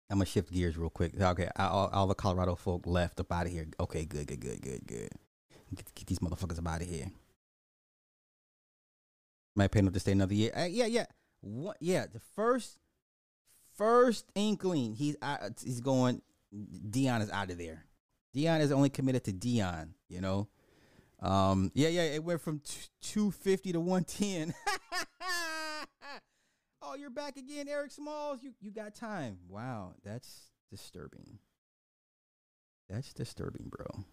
I'm 0.10 0.17
gonna 0.17 0.25
shift 0.25 0.51
gears 0.51 0.77
real 0.77 0.89
quick. 0.89 1.19
Okay, 1.19 1.49
all, 1.56 1.89
all 1.91 2.08
the 2.08 2.15
Colorado 2.15 2.56
folk 2.56 2.86
left 2.86 3.19
up 3.19 3.32
out 3.32 3.47
of 3.47 3.51
here. 3.51 3.67
Okay, 3.79 4.06
good, 4.06 4.27
good, 4.27 4.39
good, 4.39 4.62
good, 4.62 4.86
good. 4.86 5.10
Get, 5.75 5.95
get 5.95 6.08
these 6.08 6.19
motherfuckers 6.19 6.60
up 6.60 6.67
out 6.67 6.82
of 6.82 6.88
here. 6.88 7.08
Might 9.56 9.71
pay 9.71 9.79
enough 9.79 9.93
to 9.93 9.99
stay 9.99 10.12
another 10.12 10.34
year. 10.34 10.51
Uh, 10.56 10.65
yeah, 10.65 10.86
yeah, 10.86 11.06
what? 11.41 11.77
Yeah, 11.79 12.06
the 12.12 12.19
first, 12.36 12.77
first 13.75 14.25
inkling 14.36 14.93
he's 14.93 15.15
uh, 15.21 15.49
he's 15.63 15.82
going. 15.82 16.21
Deion 16.53 17.21
is 17.21 17.32
out 17.32 17.49
of 17.49 17.58
there. 17.58 17.86
Deion 18.35 18.61
is 18.61 18.71
only 18.71 18.89
committed 18.89 19.23
to 19.25 19.33
Deion, 19.33 19.89
you 20.09 20.21
know. 20.21 20.47
Um, 21.21 21.71
yeah, 21.73 21.89
yeah, 21.89 22.03
it 22.03 22.23
went 22.23 22.41
from 22.41 22.59
t- 22.59 22.87
250 23.01 23.73
to 23.73 23.79
110. 23.79 24.53
oh, 26.81 26.95
you're 26.95 27.09
back 27.09 27.37
again, 27.37 27.67
Eric 27.69 27.91
Smalls. 27.91 28.39
You 28.41 28.53
you 28.59 28.71
got 28.71 28.95
time. 28.95 29.37
Wow, 29.47 29.93
that's 30.03 30.51
disturbing. 30.69 31.39
That's 32.89 33.13
disturbing, 33.13 33.69
bro. 33.69 34.03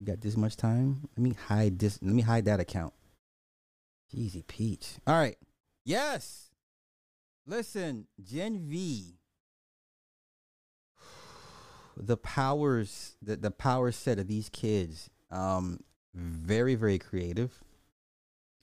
You 0.00 0.06
got 0.06 0.20
this 0.20 0.36
much 0.36 0.56
time? 0.56 1.08
Let 1.16 1.22
me 1.22 1.34
hide 1.48 1.78
this. 1.78 1.98
Let 2.02 2.12
me 2.12 2.22
hide 2.22 2.44
that 2.44 2.60
account. 2.60 2.92
Jeezy 4.14 4.46
Peach. 4.46 4.96
All 5.06 5.18
right. 5.18 5.36
Yes. 5.84 6.50
Listen, 7.46 8.06
Gen 8.22 8.58
V 8.60 9.18
the 11.96 12.16
powers 12.16 13.16
the, 13.22 13.36
the 13.36 13.50
power 13.50 13.92
set 13.92 14.18
of 14.18 14.26
these 14.26 14.48
kids 14.48 15.10
um 15.30 15.80
very 16.14 16.74
very 16.74 16.98
creative 16.98 17.62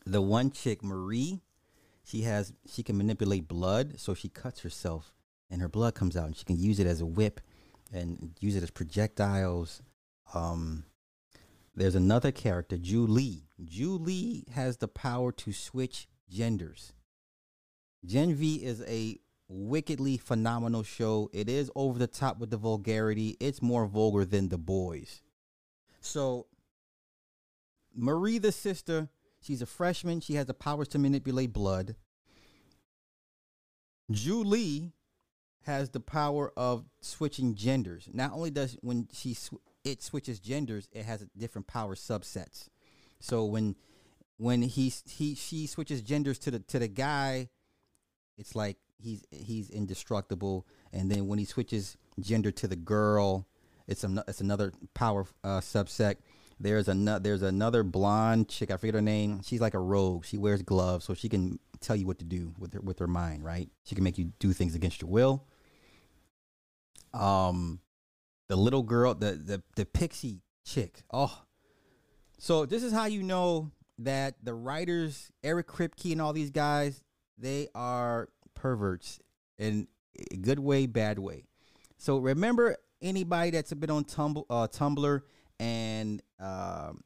the 0.06 0.22
one 0.22 0.52
chick 0.52 0.84
marie 0.84 1.41
she 2.04 2.22
has 2.24 2.54
she 2.70 2.84
can 2.84 2.98
manipulate 2.98 3.48
blood, 3.48 4.00
so 4.00 4.13
she 4.13 4.30
cuts 4.30 4.62
herself 4.62 5.13
and 5.50 5.62
her 5.62 5.70
blood 5.70 5.96
comes 5.96 6.15
out, 6.15 6.28
and 6.28 6.36
she 6.36 6.46
can 6.46 6.58
use 6.58 6.80
it 6.80 6.88
as 6.88 7.02
a 7.02 7.06
whip 7.06 7.41
and 7.94 8.34
use 8.39 8.56
it 8.56 8.63
as 8.63 8.72
projectiles. 8.72 9.82
Um, 10.34 10.86
there's 11.76 11.96
another 11.96 12.32
character, 12.32 12.78
julie 12.78 13.44
julie 13.63 14.46
has 14.54 14.78
the 14.78 14.88
power 14.88 15.32
to 15.32 15.54
switch 15.54 16.08
genders. 16.30 16.94
Gen 18.04 18.34
V 18.34 18.56
is 18.56 18.82
a 18.88 19.20
wickedly 19.52 20.18
phenomenal 20.18 20.84
show. 20.84 21.30
It 21.34 21.50
is 21.50 21.70
over 21.76 22.00
the 22.00 22.08
top 22.08 22.40
with 22.40 22.50
the 22.50 22.58
vulgarity. 22.58 23.38
It's 23.40 23.62
more 23.62 23.86
vulgar 23.86 24.26
than 24.26 24.50
the 24.50 24.58
boys. 24.58 25.22
So 26.00 26.48
Marie 27.94 28.38
the 28.38 28.52
sister, 28.52 29.10
she's 29.42 29.62
a 29.62 29.66
freshman. 29.66 30.22
She 30.22 30.36
has 30.36 30.46
the 30.46 30.54
powers 30.54 30.88
to 30.90 31.00
manipulate 31.00 31.54
blood. 31.54 31.96
Julie 34.10 34.94
has 35.64 35.90
the 35.90 36.00
power 36.00 36.52
of 36.58 36.86
switching 37.02 37.56
genders. 37.56 38.10
Not 38.12 38.32
only 38.34 38.50
does 38.50 38.78
when 38.82 39.08
she 39.14 39.34
sw- 39.34 39.62
it 39.84 40.02
switches 40.02 40.40
genders, 40.40 40.90
it 40.92 41.06
has 41.06 41.26
different 41.38 41.68
power 41.68 41.96
subsets. 41.96 42.68
So 43.20 43.46
when 43.46 43.76
when 44.38 44.64
he 44.64 44.92
he 45.06 45.36
she 45.36 45.68
switches 45.68 46.02
genders 46.02 46.40
to 46.40 46.52
the 46.52 46.60
to 46.60 46.80
the 46.80 46.88
guy, 46.88 47.50
it's 48.38 48.56
like 48.56 48.78
he's 49.02 49.26
he's 49.32 49.70
indestructible. 49.70 50.66
And 50.94 51.12
then 51.12 51.28
when 51.28 51.40
he 51.40 51.46
switches 51.46 51.98
gender 52.20 52.52
to 52.52 52.68
the 52.68 52.76
girl, 52.76 53.48
it's 53.88 54.04
an, 54.04 54.22
it's 54.28 54.42
another 54.42 54.74
power 54.94 55.26
uh, 55.44 55.60
subset. 55.60 56.16
There's 56.60 56.88
another 56.88 57.20
there's 57.20 57.42
another 57.42 57.84
blonde 57.84 58.50
chick. 58.50 58.72
I 58.72 58.78
forget 58.78 58.96
her 58.96 59.02
name. 59.02 59.42
She's 59.44 59.62
like 59.62 59.74
a 59.74 59.80
rogue. 59.80 60.26
She 60.26 60.38
wears 60.38 60.62
gloves, 60.62 61.06
so 61.06 61.14
she 61.14 61.30
can 61.30 61.60
tell 61.80 61.96
you 61.96 62.06
what 62.06 62.20
to 62.20 62.26
do 62.26 62.54
with 62.60 62.74
her 62.74 62.82
with 62.82 63.00
her 63.00 63.08
mind. 63.08 63.44
Right? 63.44 63.70
She 63.84 63.96
can 63.96 64.04
make 64.04 64.18
you 64.18 64.32
do 64.40 64.54
things 64.54 64.76
against 64.76 65.02
your 65.02 65.10
will. 65.10 65.46
Um, 67.14 67.80
the 68.48 68.56
little 68.56 68.84
girl, 68.84 69.16
the 69.16 69.34
the 69.34 69.64
the 69.76 69.86
pixie 69.86 70.42
chick. 70.64 71.04
Oh, 71.12 71.44
so 72.38 72.66
this 72.66 72.84
is 72.84 72.94
how 72.94 73.06
you 73.06 73.24
know 73.24 73.72
that 74.00 74.36
the 74.44 74.54
writers, 74.54 75.32
Eric 75.44 75.68
Kripke 75.68 76.12
and 76.12 76.22
all 76.22 76.34
these 76.34 76.50
guys, 76.50 77.04
they 77.38 77.68
are 77.74 78.30
perverts 78.62 79.19
in 79.58 79.88
a 80.32 80.36
good 80.38 80.60
way, 80.60 80.86
bad 80.86 81.17
way. 81.17 81.45
So 81.97 82.17
remember 82.17 82.78
anybody 83.02 83.52
that's 83.52 83.74
been 83.74 83.89
on 83.89 84.04
Tumblr, 84.06 84.43
uh, 84.50 84.67
Tumblr 84.67 85.21
and 85.60 86.21
um, 86.39 87.04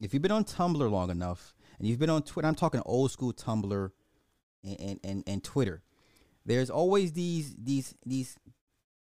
if 0.00 0.12
you've 0.12 0.22
been 0.22 0.32
on 0.32 0.44
Tumblr 0.44 0.90
long 0.90 1.10
enough 1.10 1.54
and 1.78 1.88
you've 1.88 1.98
been 1.98 2.10
on 2.10 2.22
Twitter, 2.22 2.46
I'm 2.48 2.54
talking 2.54 2.82
old 2.84 3.10
school 3.10 3.32
Tumblr 3.32 3.90
and, 4.64 4.80
and, 4.80 5.00
and, 5.04 5.24
and 5.26 5.44
Twitter. 5.44 5.82
There's 6.44 6.70
always 6.70 7.12
these 7.12 7.54
these 7.56 7.94
these 8.06 8.38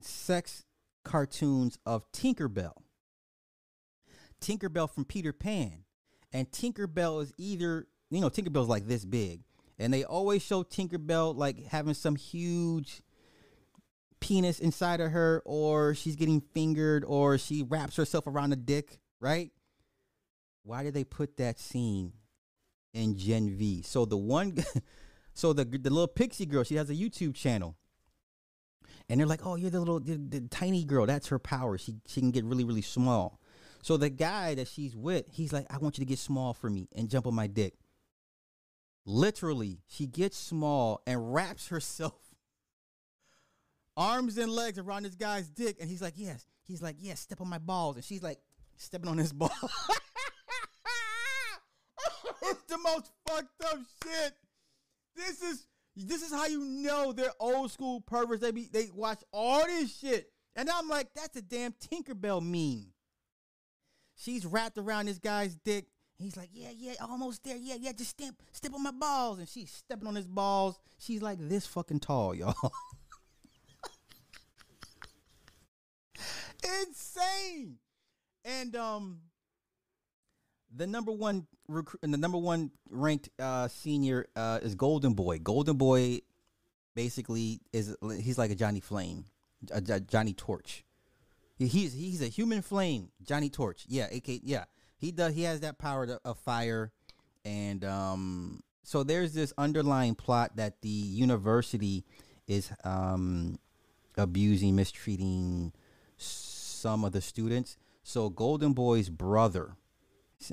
sex 0.01 0.65
cartoons 1.05 1.79
of 1.87 2.11
Tinkerbell. 2.13 2.75
Tinkerbell 4.41 4.91
from 4.91 5.05
Peter 5.05 5.33
Pan. 5.33 5.85
And 6.33 6.51
Tinkerbell 6.51 7.23
is 7.23 7.33
either, 7.39 7.89
you 8.11 8.21
know, 8.21 8.31
Tinkerbell's 8.31 8.69
like 8.69 8.87
this 8.87 9.05
big. 9.05 9.43
And 9.81 9.95
they 9.95 10.05
always 10.05 10.43
show 10.43 10.63
Tinkerbell 10.63 11.35
like 11.35 11.65
having 11.65 11.95
some 11.95 12.15
huge 12.15 13.03
penis 14.21 14.61
inside 14.61 15.01
of 15.01 15.11
her, 15.11 15.43
or 15.47 15.95
she's 15.95 16.17
getting 16.17 16.43
fingered, 16.43 17.03
or 17.07 17.39
she 17.39 17.63
wraps 17.63 17.97
herself 17.97 18.27
around 18.27 18.53
a 18.53 18.57
dick, 18.57 19.01
right? 19.21 19.51
Why 20.65 20.83
did 20.83 20.93
they 20.93 21.05
put 21.05 21.39
that 21.39 21.59
scene 21.59 22.13
in 22.93 23.17
Gen 23.17 23.57
V? 23.57 23.81
So 23.81 24.05
the 24.05 24.19
one, 24.19 24.59
so 25.33 25.55
the 25.55 25.65
the 25.65 25.89
little 25.89 26.07
pixie 26.07 26.45
girl, 26.45 26.63
she 26.63 26.75
has 26.75 26.91
a 26.91 26.95
YouTube 26.95 27.35
channel, 27.35 27.75
and 29.09 29.19
they're 29.19 29.27
like, 29.27 29.47
"Oh, 29.47 29.57
you're 29.57 29.71
the 29.71 29.79
little 29.79 29.99
the, 29.99 30.19
the 30.19 30.43
tiny 30.43 30.85
girl. 30.85 31.07
That's 31.07 31.29
her 31.29 31.39
power. 31.39 31.79
She 31.79 31.95
she 32.07 32.21
can 32.21 32.33
get 32.33 32.45
really 32.45 32.65
really 32.65 32.83
small." 32.83 33.41
So 33.81 33.97
the 33.97 34.11
guy 34.11 34.55
that 34.57 34.69
she's 34.69 34.95
with, 34.95 35.25
he's 35.33 35.55
like, 35.55 35.67
"I 35.71 35.79
want 35.79 35.97
you 35.97 36.05
to 36.05 36.09
get 36.09 36.19
small 36.19 36.53
for 36.53 36.69
me 36.69 36.91
and 36.95 37.09
jump 37.09 37.27
on 37.27 37.35
my 37.35 37.47
dick." 37.47 37.80
Literally, 39.11 39.81
she 39.89 40.07
gets 40.07 40.37
small 40.37 41.03
and 41.07 41.35
wraps 41.35 41.69
herself 41.69 42.15
arms 43.97 44.39
and 44.39 44.51
legs 44.51 44.79
around 44.79 45.03
this 45.03 45.15
guy's 45.15 45.49
dick, 45.49 45.77
and 45.81 45.91
he's 45.91 46.01
like, 46.01 46.15
"Yes." 46.17 46.47
He's 46.63 46.81
like, 46.81 46.97
"Yes, 47.01 47.21
step 47.21 47.41
on 47.41 47.49
my 47.49 47.59
balls," 47.59 47.97
and 47.97 48.05
she's 48.05 48.23
like, 48.23 48.39
stepping 48.81 49.11
on 49.11 49.19
his 49.19 49.33
ball. 49.33 49.51
it's 52.43 52.63
the 52.69 52.79
most 52.79 53.11
fucked 53.27 53.63
up 53.65 53.79
shit. 54.03 54.33
This 55.15 55.43
is 55.43 55.67
this 55.97 56.23
is 56.23 56.33
how 56.33 56.47
you 56.47 56.65
know 56.65 57.13
they're 57.13 57.33
old 57.39 57.71
school 57.71 58.01
perverts. 58.01 58.41
They 58.41 58.53
be 58.53 58.69
they 58.73 58.89
watch 58.95 59.23
all 59.33 59.67
this 59.67 59.99
shit, 59.99 60.33
and 60.57 60.71
I'm 60.71 60.89
like, 60.89 61.09
that's 61.15 61.37
a 61.37 61.43
damn 61.43 61.73
Tinkerbell 61.73 62.43
meme. 62.43 62.93
She's 64.17 64.47
wrapped 64.47 64.79
around 64.79 65.07
this 65.07 65.19
guy's 65.19 65.57
dick. 65.57 65.87
He's 66.21 66.37
like, 66.37 66.51
yeah, 66.53 66.69
yeah, 66.77 66.93
almost 67.01 67.43
there. 67.45 67.57
Yeah, 67.57 67.77
yeah, 67.81 67.93
just 67.93 68.11
step, 68.11 68.35
step 68.53 68.75
on 68.75 68.83
my 68.83 68.91
balls. 68.91 69.39
And 69.39 69.49
she's 69.49 69.71
stepping 69.71 70.07
on 70.07 70.15
his 70.15 70.27
balls. 70.27 70.79
She's 70.99 71.23
like 71.23 71.39
this 71.41 71.67
fucking 71.67 72.01
tall, 72.01 72.35
y'all. 72.35 72.55
Insane. 76.83 77.79
And 78.45 78.77
um, 78.77 79.21
the 80.75 80.87
number 80.87 81.13
one 81.13 81.47
recruit 81.69 82.01
the 82.03 82.17
number 82.17 82.39
one 82.39 82.71
ranked 82.91 83.31
uh, 83.39 83.69
senior 83.69 84.27
uh, 84.37 84.61
is 84.63 84.75
Golden 84.75 85.15
Boy. 85.15 85.39
Golden 85.39 85.77
Boy 85.77 86.21
basically 86.95 87.61
is 87.73 87.97
he's 88.21 88.39
like 88.39 88.51
a 88.51 88.55
Johnny 88.55 88.81
Flame, 88.81 89.25
a, 89.71 89.83
a 89.89 90.01
Johnny 90.01 90.35
Torch. 90.35 90.85
He's 91.59 91.93
he's 91.93 92.23
a 92.23 92.29
human 92.29 92.63
flame, 92.63 93.11
Johnny 93.23 93.51
Torch. 93.51 93.85
Yeah, 93.87 94.07
AK. 94.07 94.41
Yeah, 94.43 94.65
he 95.01 95.13
does. 95.13 95.35
He 95.35 95.43
has 95.43 95.61
that 95.61 95.79
power 95.79 96.07
to, 96.07 96.21
of 96.25 96.39
fire, 96.39 96.93
and 97.45 97.85
um, 97.85 98.63
so 98.83 99.03
there's 99.03 99.33
this 99.33 99.53
underlying 99.57 100.15
plot 100.15 100.57
that 100.57 100.83
the 100.83 100.89
university 100.89 102.05
is 102.47 102.71
um, 102.85 103.59
abusing, 104.17 104.77
mistreating 104.77 105.73
some 106.17 107.05
of 107.05 107.13
the 107.13 107.21
students. 107.21 107.77
So 108.03 108.29
Golden 108.29 108.73
Boy's 108.73 109.09
brother, 109.09 109.77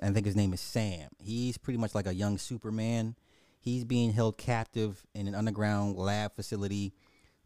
I 0.01 0.11
think 0.11 0.25
his 0.25 0.35
name 0.35 0.53
is 0.53 0.61
Sam. 0.61 1.09
He's 1.19 1.57
pretty 1.57 1.79
much 1.79 1.95
like 1.95 2.07
a 2.07 2.13
young 2.13 2.37
Superman. 2.37 3.15
He's 3.59 3.83
being 3.83 4.13
held 4.13 4.37
captive 4.37 5.05
in 5.13 5.27
an 5.27 5.35
underground 5.35 5.97
lab 5.97 6.35
facility. 6.35 6.93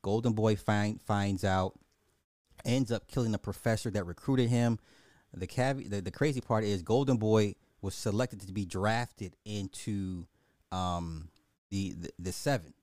Golden 0.02 0.34
Boy 0.34 0.56
find, 0.56 1.02
finds 1.02 1.44
out 1.44 1.74
ends 2.64 2.92
up 2.92 3.08
killing 3.08 3.32
the 3.32 3.40
professor 3.40 3.90
that 3.90 4.06
recruited 4.06 4.50
him. 4.50 4.78
The, 5.34 5.48
cav- 5.48 5.90
the 5.90 6.02
the 6.02 6.12
crazy 6.12 6.42
part 6.42 6.64
is 6.64 6.82
Golden 6.82 7.18
Boy 7.18 7.56
was 7.82 7.96
selected 7.96 8.42
to 8.42 8.54
be 8.54 8.66
drafted 8.66 9.36
into 9.46 10.26
um, 10.72 11.30
the, 11.70 11.94
the 11.94 12.10
the 12.20 12.32
seven, 12.32 12.74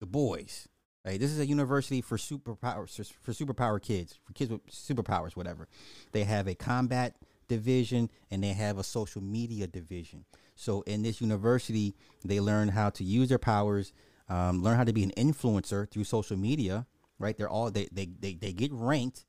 the 0.00 0.06
boys. 0.06 0.68
Right, 1.04 1.20
this 1.20 1.30
is 1.30 1.38
a 1.38 1.46
university 1.46 2.00
for 2.00 2.16
superpowers 2.16 3.12
for 3.20 3.32
superpower 3.32 3.82
kids, 3.82 4.18
for 4.24 4.32
kids 4.32 4.50
with 4.50 4.66
superpowers, 4.70 5.36
whatever. 5.36 5.68
They 6.12 6.24
have 6.24 6.46
a 6.46 6.54
combat 6.54 7.16
division 7.46 8.10
and 8.30 8.42
they 8.42 8.54
have 8.54 8.78
a 8.78 8.82
social 8.82 9.22
media 9.22 9.66
division. 9.66 10.24
So 10.56 10.82
in 10.82 11.02
this 11.02 11.20
university, 11.20 11.94
they 12.24 12.40
learn 12.40 12.68
how 12.68 12.90
to 12.90 13.04
use 13.04 13.28
their 13.28 13.38
powers, 13.38 13.92
um, 14.28 14.62
learn 14.62 14.76
how 14.76 14.84
to 14.84 14.92
be 14.94 15.02
an 15.02 15.12
influencer 15.16 15.90
through 15.90 16.04
social 16.04 16.38
media, 16.38 16.86
right? 17.18 17.36
They're 17.36 17.50
all 17.50 17.70
they 17.70 17.88
they 17.92 18.06
they, 18.06 18.34
they 18.34 18.52
get 18.52 18.72
ranked 18.72 19.26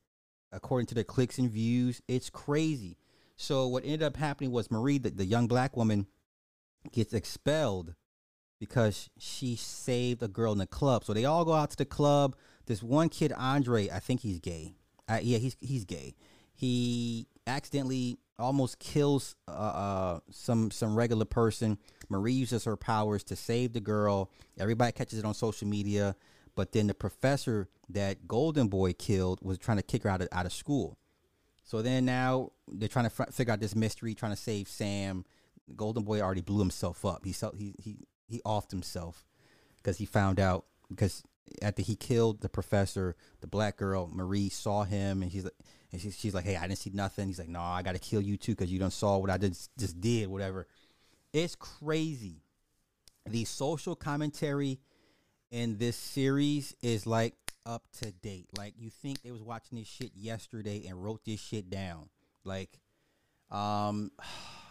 according 0.52 0.86
to 0.86 0.94
the 0.94 1.04
clicks 1.04 1.38
and 1.38 1.50
views. 1.50 2.00
It's 2.08 2.30
crazy. 2.30 2.98
So 3.36 3.66
what 3.66 3.84
ended 3.84 4.02
up 4.02 4.16
happening 4.16 4.50
was 4.50 4.70
Marie, 4.70 4.98
the, 4.98 5.10
the 5.10 5.26
young 5.26 5.46
black 5.46 5.76
woman, 5.76 6.06
gets 6.92 7.12
expelled 7.12 7.94
because 8.58 9.10
she 9.18 9.56
saved 9.56 10.22
a 10.22 10.28
girl 10.28 10.52
in 10.52 10.58
the 10.58 10.66
club. 10.66 11.04
So 11.04 11.12
they 11.12 11.24
all 11.24 11.44
go 11.44 11.52
out 11.52 11.70
to 11.70 11.76
the 11.76 11.84
club. 11.84 12.36
This 12.66 12.82
one 12.82 13.08
kid, 13.08 13.32
Andre, 13.36 13.90
I 13.90 13.98
think 13.98 14.20
he's 14.20 14.40
gay. 14.40 14.74
Uh, 15.08 15.18
yeah, 15.22 15.38
he's 15.38 15.56
he's 15.60 15.84
gay. 15.84 16.16
He 16.54 17.28
accidentally 17.46 18.18
almost 18.38 18.78
kills 18.78 19.36
uh, 19.46 19.50
uh, 19.50 20.20
some 20.30 20.70
some 20.70 20.96
regular 20.96 21.24
person. 21.24 21.78
Marie 22.08 22.32
uses 22.32 22.64
her 22.64 22.76
powers 22.76 23.22
to 23.24 23.36
save 23.36 23.72
the 23.72 23.80
girl. 23.80 24.30
Everybody 24.58 24.92
catches 24.92 25.18
it 25.18 25.24
on 25.24 25.34
social 25.34 25.68
media. 25.68 26.16
But 26.56 26.72
then 26.72 26.88
the 26.88 26.94
professor 26.94 27.68
that 27.90 28.26
Golden 28.26 28.66
Boy 28.66 28.94
killed 28.94 29.38
was 29.42 29.58
trying 29.58 29.76
to 29.76 29.82
kick 29.84 30.02
her 30.02 30.10
out 30.10 30.22
of, 30.22 30.28
out 30.32 30.46
of 30.46 30.52
school. 30.52 30.98
So 31.62 31.82
then 31.82 32.04
now 32.04 32.50
they're 32.66 32.88
trying 32.88 33.08
to 33.08 33.26
figure 33.26 33.52
out 33.52 33.60
this 33.60 33.76
mystery, 33.76 34.14
trying 34.14 34.32
to 34.32 34.36
save 34.36 34.68
Sam. 34.68 35.24
Golden 35.76 36.02
Boy 36.02 36.20
already 36.20 36.40
blew 36.40 36.58
himself 36.58 37.04
up. 37.04 37.24
He 37.24 37.34
he 37.56 37.74
he 37.78 37.98
he 38.28 38.40
offed 38.44 38.70
himself 38.70 39.26
because 39.76 39.98
he 39.98 40.06
found 40.06 40.40
out 40.40 40.64
because 40.88 41.22
after 41.62 41.82
he 41.82 41.94
killed 41.94 42.40
the 42.40 42.48
professor, 42.48 43.16
the 43.40 43.46
black 43.46 43.76
girl 43.76 44.08
Marie 44.12 44.48
saw 44.48 44.84
him 44.84 45.22
and 45.22 45.30
she's 45.30 45.44
like, 45.44 45.54
and 45.92 46.00
she's, 46.00 46.18
she's 46.18 46.34
like, 46.34 46.44
hey, 46.44 46.56
I 46.56 46.66
didn't 46.66 46.78
see 46.78 46.90
nothing. 46.92 47.28
He's 47.28 47.38
like, 47.38 47.48
no, 47.48 47.60
I 47.60 47.82
got 47.82 47.94
to 47.94 48.00
kill 48.00 48.20
you 48.20 48.36
too 48.36 48.52
because 48.52 48.72
you 48.72 48.78
don't 48.78 48.92
saw 48.92 49.18
what 49.18 49.30
I 49.30 49.38
just 49.38 49.70
just 49.78 50.00
did, 50.00 50.28
whatever. 50.28 50.66
It's 51.32 51.54
crazy. 51.54 52.42
the 53.28 53.44
social 53.44 53.94
commentary 53.96 54.78
in 55.56 55.78
this 55.78 55.96
series 55.96 56.74
is 56.82 57.06
like 57.06 57.34
up 57.64 57.82
to 58.00 58.10
date. 58.10 58.46
Like 58.58 58.74
you 58.76 58.90
think 58.90 59.22
they 59.22 59.30
was 59.30 59.42
watching 59.42 59.78
this 59.78 59.88
shit 59.88 60.10
yesterday 60.14 60.84
and 60.86 61.02
wrote 61.02 61.24
this 61.24 61.40
shit 61.40 61.70
down. 61.70 62.10
Like, 62.44 62.78
um, 63.50 64.10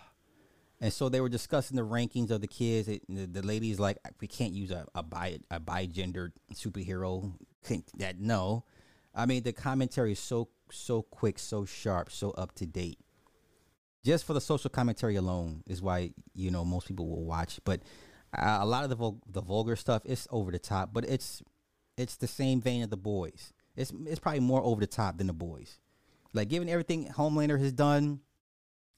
and 0.79 0.93
so 0.93 1.09
they 1.09 1.21
were 1.21 1.29
discussing 1.29 1.75
the 1.75 1.81
rankings 1.81 2.29
of 2.29 2.41
the 2.41 2.47
kids. 2.47 2.88
It, 2.88 3.01
the, 3.09 3.25
the 3.25 3.41
ladies 3.41 3.79
like 3.79 3.97
we 4.21 4.27
can't 4.27 4.53
use 4.53 4.69
a 4.69 4.86
a 4.93 5.01
bi 5.01 5.39
a 5.49 5.59
bi-gendered 5.59 6.33
superhero. 6.53 7.33
Can't, 7.67 7.83
that 7.97 8.19
no, 8.19 8.63
I 9.15 9.25
mean 9.25 9.41
the 9.41 9.53
commentary 9.53 10.11
is 10.11 10.19
so 10.19 10.49
so 10.69 11.01
quick, 11.01 11.39
so 11.39 11.65
sharp, 11.65 12.11
so 12.11 12.29
up 12.31 12.53
to 12.55 12.67
date. 12.67 12.99
Just 14.03 14.23
for 14.23 14.33
the 14.33 14.41
social 14.41 14.69
commentary 14.69 15.15
alone 15.15 15.63
is 15.65 15.81
why 15.81 16.11
you 16.36 16.51
know 16.51 16.63
most 16.63 16.88
people 16.88 17.09
will 17.09 17.25
watch. 17.25 17.59
But 17.65 17.81
a 18.38 18.65
lot 18.65 18.83
of 18.83 18.89
the 18.89 18.95
vul- 18.95 19.21
the 19.27 19.41
vulgar 19.41 19.75
stuff 19.75 20.03
is 20.05 20.27
over 20.31 20.51
the 20.51 20.59
top, 20.59 20.93
but 20.93 21.05
it's 21.05 21.41
it's 21.97 22.15
the 22.15 22.27
same 22.27 22.61
vein 22.61 22.83
of 22.83 22.89
the 22.89 22.97
boys. 22.97 23.53
It's 23.75 23.93
it's 24.05 24.19
probably 24.19 24.41
more 24.41 24.63
over 24.63 24.81
the 24.81 24.88
top 24.88 25.17
than 25.17 25.27
the 25.27 25.33
boys. 25.33 25.79
Like 26.33 26.49
given 26.49 26.69
everything 26.69 27.07
Homelander 27.07 27.59
has 27.59 27.71
done, 27.71 28.21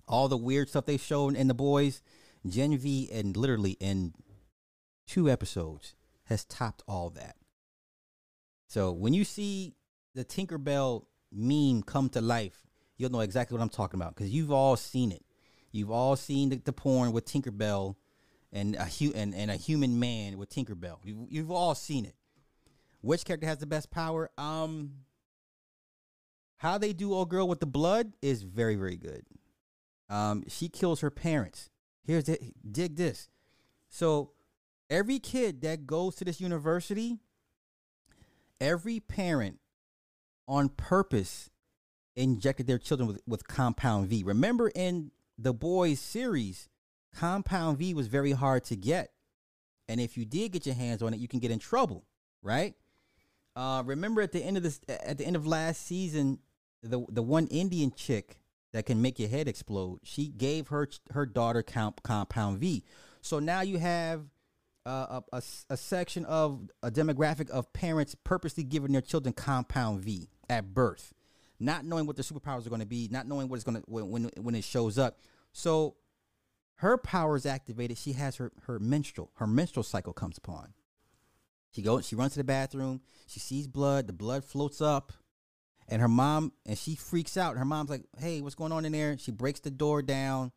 all 0.08 0.28
the 0.28 0.38
weird 0.38 0.70
stuff 0.70 0.86
they 0.86 0.98
showed 0.98 1.36
in 1.36 1.48
the 1.48 1.54
boys, 1.54 2.02
Gen 2.48 2.78
V 2.78 3.10
and 3.12 3.36
literally 3.38 3.78
in 3.80 4.14
two 5.06 5.30
episodes 5.30 5.96
has 6.26 6.46
topped 6.46 6.84
all 6.88 7.10
that. 7.12 7.36
So 8.68 8.92
when 8.92 9.14
you 9.14 9.24
see 9.24 9.76
the 10.14 10.26
Tinkerbell 10.26 11.06
meme 11.32 11.84
come 11.84 12.10
to 12.10 12.22
life, 12.22 12.68
you'll 12.98 13.12
know 13.12 13.22
exactly 13.22 13.56
what 13.56 13.64
I'm 13.64 13.70
talking 13.70 14.00
about 14.00 14.16
because 14.16 14.32
you've 14.32 14.52
all 14.52 14.76
seen 14.76 15.12
it. 15.12 15.24
You've 15.72 15.92
all 15.92 16.16
seen 16.16 16.50
the, 16.50 16.56
the 16.58 16.74
porn 16.74 17.12
with 17.12 17.26
Tinkerbell 17.26 17.96
and 18.58 18.76
a 18.76 18.86
hu- 18.86 19.14
and, 19.14 19.36
and 19.36 19.52
a 19.52 19.56
human 19.56 20.00
man 20.00 20.38
with 20.38 20.50
Tinkerbell. 20.50 20.98
You've, 21.04 21.28
you've 21.30 21.52
all 21.52 21.76
seen 21.76 22.06
it. 22.06 22.16
Which 23.02 23.24
character 23.24 23.48
has 23.48 23.60
the 23.60 23.68
best 23.68 23.92
power? 23.92 24.32
Um, 24.38 24.94
how 26.58 26.80
they 26.80 26.92
do 26.92 27.14
old 27.14 27.30
girl 27.30 27.48
with 27.48 27.60
the 27.60 27.68
blood 27.68 28.14
is 28.22 28.42
very 28.42 28.76
very 28.76 28.98
good. 28.98 29.24
Um, 30.10 30.44
she 30.48 30.70
kills 30.70 31.02
her 31.02 31.12
parents. 31.12 31.70
Here's 32.04 32.28
it. 32.28 32.42
Dig 32.70 32.96
this. 32.96 33.30
So 33.90 34.32
every 34.90 35.20
kid 35.20 35.62
that 35.62 35.86
goes 35.86 36.16
to 36.16 36.26
this 36.26 36.42
university, 36.42 37.18
every 38.60 39.00
parent 39.00 39.60
on 40.48 40.70
purpose 40.70 41.52
injected 42.16 42.66
their 42.66 42.80
children 42.80 43.08
with, 43.08 43.22
with 43.28 43.48
compound 43.48 44.08
V. 44.08 44.24
Remember 44.24 44.72
in 44.74 45.12
the 45.38 45.54
boys 45.54 46.00
series, 46.00 46.70
compound 47.18 47.78
V 47.78 47.94
was 47.94 48.08
very 48.08 48.32
hard 48.32 48.64
to 48.66 48.76
get. 48.76 49.12
And 49.90 50.00
if 50.02 50.18
you 50.18 50.26
did 50.26 50.52
get 50.52 50.66
your 50.66 50.76
hands 50.76 51.02
on 51.02 51.14
it, 51.14 51.20
you 51.20 51.28
can 51.28 51.40
get 51.40 51.52
in 51.52 51.60
trouble, 51.60 52.06
right? 52.42 52.76
Uh, 53.56 53.82
remember 53.86 54.22
at 54.22 54.32
the 54.32 54.44
end 54.44 54.58
of 54.58 54.64
this, 54.64 54.80
at 54.88 55.18
the 55.18 55.26
end 55.26 55.36
of 55.36 55.48
last 55.48 55.86
season, 55.86 56.40
the 56.84 57.06
the 57.10 57.24
one 57.24 57.48
Indian 57.48 57.92
chick 57.96 58.40
that 58.74 58.86
can 58.86 59.02
make 59.02 59.18
your 59.18 59.30
head 59.30 59.48
explode, 59.48 60.00
she 60.04 60.28
gave 60.28 60.68
her 60.68 60.88
her 61.12 61.26
daughter 61.26 61.64
comp, 61.64 62.04
compound 62.04 62.60
V. 62.60 62.84
So 63.22 63.40
now 63.40 63.62
you 63.62 63.80
have 63.80 64.26
uh, 64.86 65.22
a, 65.32 65.38
a, 65.38 65.42
a 65.72 65.78
section 65.78 66.24
of 66.26 66.70
a 66.84 66.92
demographic 66.92 67.50
of 67.50 67.72
parents 67.74 68.16
purposely 68.24 68.64
giving 68.64 68.92
their 68.92 69.02
children 69.02 69.34
compound 69.34 70.02
V 70.02 70.30
at 70.50 70.74
birth, 70.74 71.14
not 71.60 71.84
knowing 71.84 72.06
what 72.06 72.16
their 72.16 72.24
superpowers 72.24 72.68
are 72.68 72.70
going 72.70 72.82
to 72.82 72.86
be, 72.88 73.08
not 73.12 73.28
knowing 73.28 73.50
what 73.50 73.56
it's 73.56 73.64
going 73.64 73.82
to 73.82 73.84
when, 73.88 74.12
when 74.12 74.32
when 74.42 74.56
it 74.56 74.64
shows 74.64 75.00
up. 75.00 75.18
So 75.52 75.96
her 76.78 76.98
power 76.98 77.36
is 77.36 77.46
activated. 77.46 77.98
She 77.98 78.14
has 78.14 78.38
her 78.38 78.52
her 78.64 78.80
menstrual 78.80 79.32
her 79.36 79.48
menstrual 79.48 79.84
cycle 79.84 80.14
comes 80.14 80.38
upon. 80.38 80.74
She 81.72 81.82
goes, 81.82 82.08
she 82.08 82.16
runs 82.16 82.34
to 82.34 82.40
the 82.40 82.44
bathroom. 82.44 83.02
She 83.28 83.40
sees 83.40 83.68
blood. 83.68 84.08
The 84.08 84.14
blood 84.14 84.46
floats 84.46 84.82
up, 84.82 85.14
and 85.88 86.02
her 86.02 86.08
mom 86.08 86.54
and 86.66 86.78
she 86.78 86.96
freaks 86.96 87.38
out. 87.38 87.58
Her 87.58 87.66
mom's 87.66 87.90
like, 87.90 88.06
"Hey, 88.18 88.42
what's 88.42 88.56
going 88.56 88.72
on 88.72 88.86
in 88.86 88.92
there?" 88.92 89.18
She 89.18 89.32
breaks 89.32 89.60
the 89.60 89.72
door 89.72 90.02
down. 90.02 90.52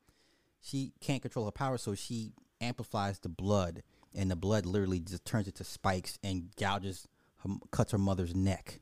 She 0.61 0.93
can't 1.01 1.23
control 1.23 1.47
her 1.47 1.53
power, 1.53 1.79
so 1.79 1.95
she 1.95 2.33
amplifies 2.61 3.19
the 3.19 3.29
blood, 3.31 3.83
and 4.15 4.31
the 4.31 4.37
blood 4.37 4.67
literally 4.67 5.01
just 5.01 5.25
turns 5.25 5.47
into 5.47 5.65
spikes 5.65 6.19
and 6.23 6.55
gouges, 6.57 7.09
her, 7.39 7.49
cuts 7.71 7.93
her 7.93 7.99
mother's 7.99 8.35
neck. 8.35 8.81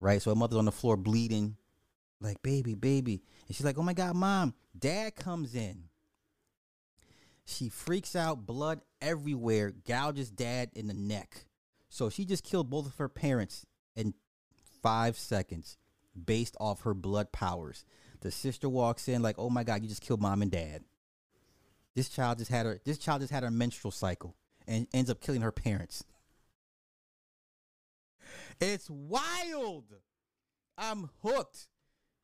Right, 0.00 0.22
so 0.22 0.30
her 0.30 0.36
mother's 0.36 0.58
on 0.58 0.64
the 0.64 0.72
floor 0.72 0.96
bleeding, 0.96 1.56
like 2.20 2.42
baby, 2.42 2.74
baby, 2.74 3.22
and 3.48 3.56
she's 3.56 3.64
like, 3.64 3.78
"Oh 3.78 3.82
my 3.82 3.94
god, 3.94 4.14
mom!" 4.14 4.54
Dad 4.78 5.16
comes 5.16 5.54
in. 5.54 5.88
She 7.44 7.68
freaks 7.68 8.14
out, 8.14 8.46
blood 8.46 8.80
everywhere, 9.00 9.72
gouges 9.86 10.30
dad 10.30 10.70
in 10.74 10.86
the 10.86 10.94
neck. 10.94 11.46
So 11.88 12.08
she 12.08 12.24
just 12.24 12.44
killed 12.44 12.70
both 12.70 12.86
of 12.86 12.96
her 12.96 13.08
parents 13.08 13.66
in 13.96 14.14
five 14.82 15.18
seconds 15.18 15.76
based 16.24 16.56
off 16.60 16.82
her 16.82 16.94
blood 16.94 17.32
powers. 17.32 17.84
The 18.20 18.30
sister 18.30 18.68
walks 18.68 19.08
in 19.08 19.22
like, 19.22 19.36
oh 19.38 19.50
my 19.50 19.64
God, 19.64 19.82
you 19.82 19.88
just 19.88 20.02
killed 20.02 20.20
mom 20.20 20.42
and 20.42 20.50
dad. 20.50 20.84
This 21.94 22.08
child 22.08 22.38
just 22.38 22.50
had 22.50 22.64
her 22.64 22.80
this 22.84 22.98
child 22.98 23.20
just 23.20 23.32
had 23.32 23.42
her 23.42 23.50
menstrual 23.50 23.90
cycle 23.90 24.34
and 24.66 24.86
ends 24.94 25.10
up 25.10 25.20
killing 25.20 25.42
her 25.42 25.52
parents. 25.52 26.04
It's 28.60 28.88
wild. 28.88 29.84
I'm 30.78 31.10
hooked. 31.22 31.68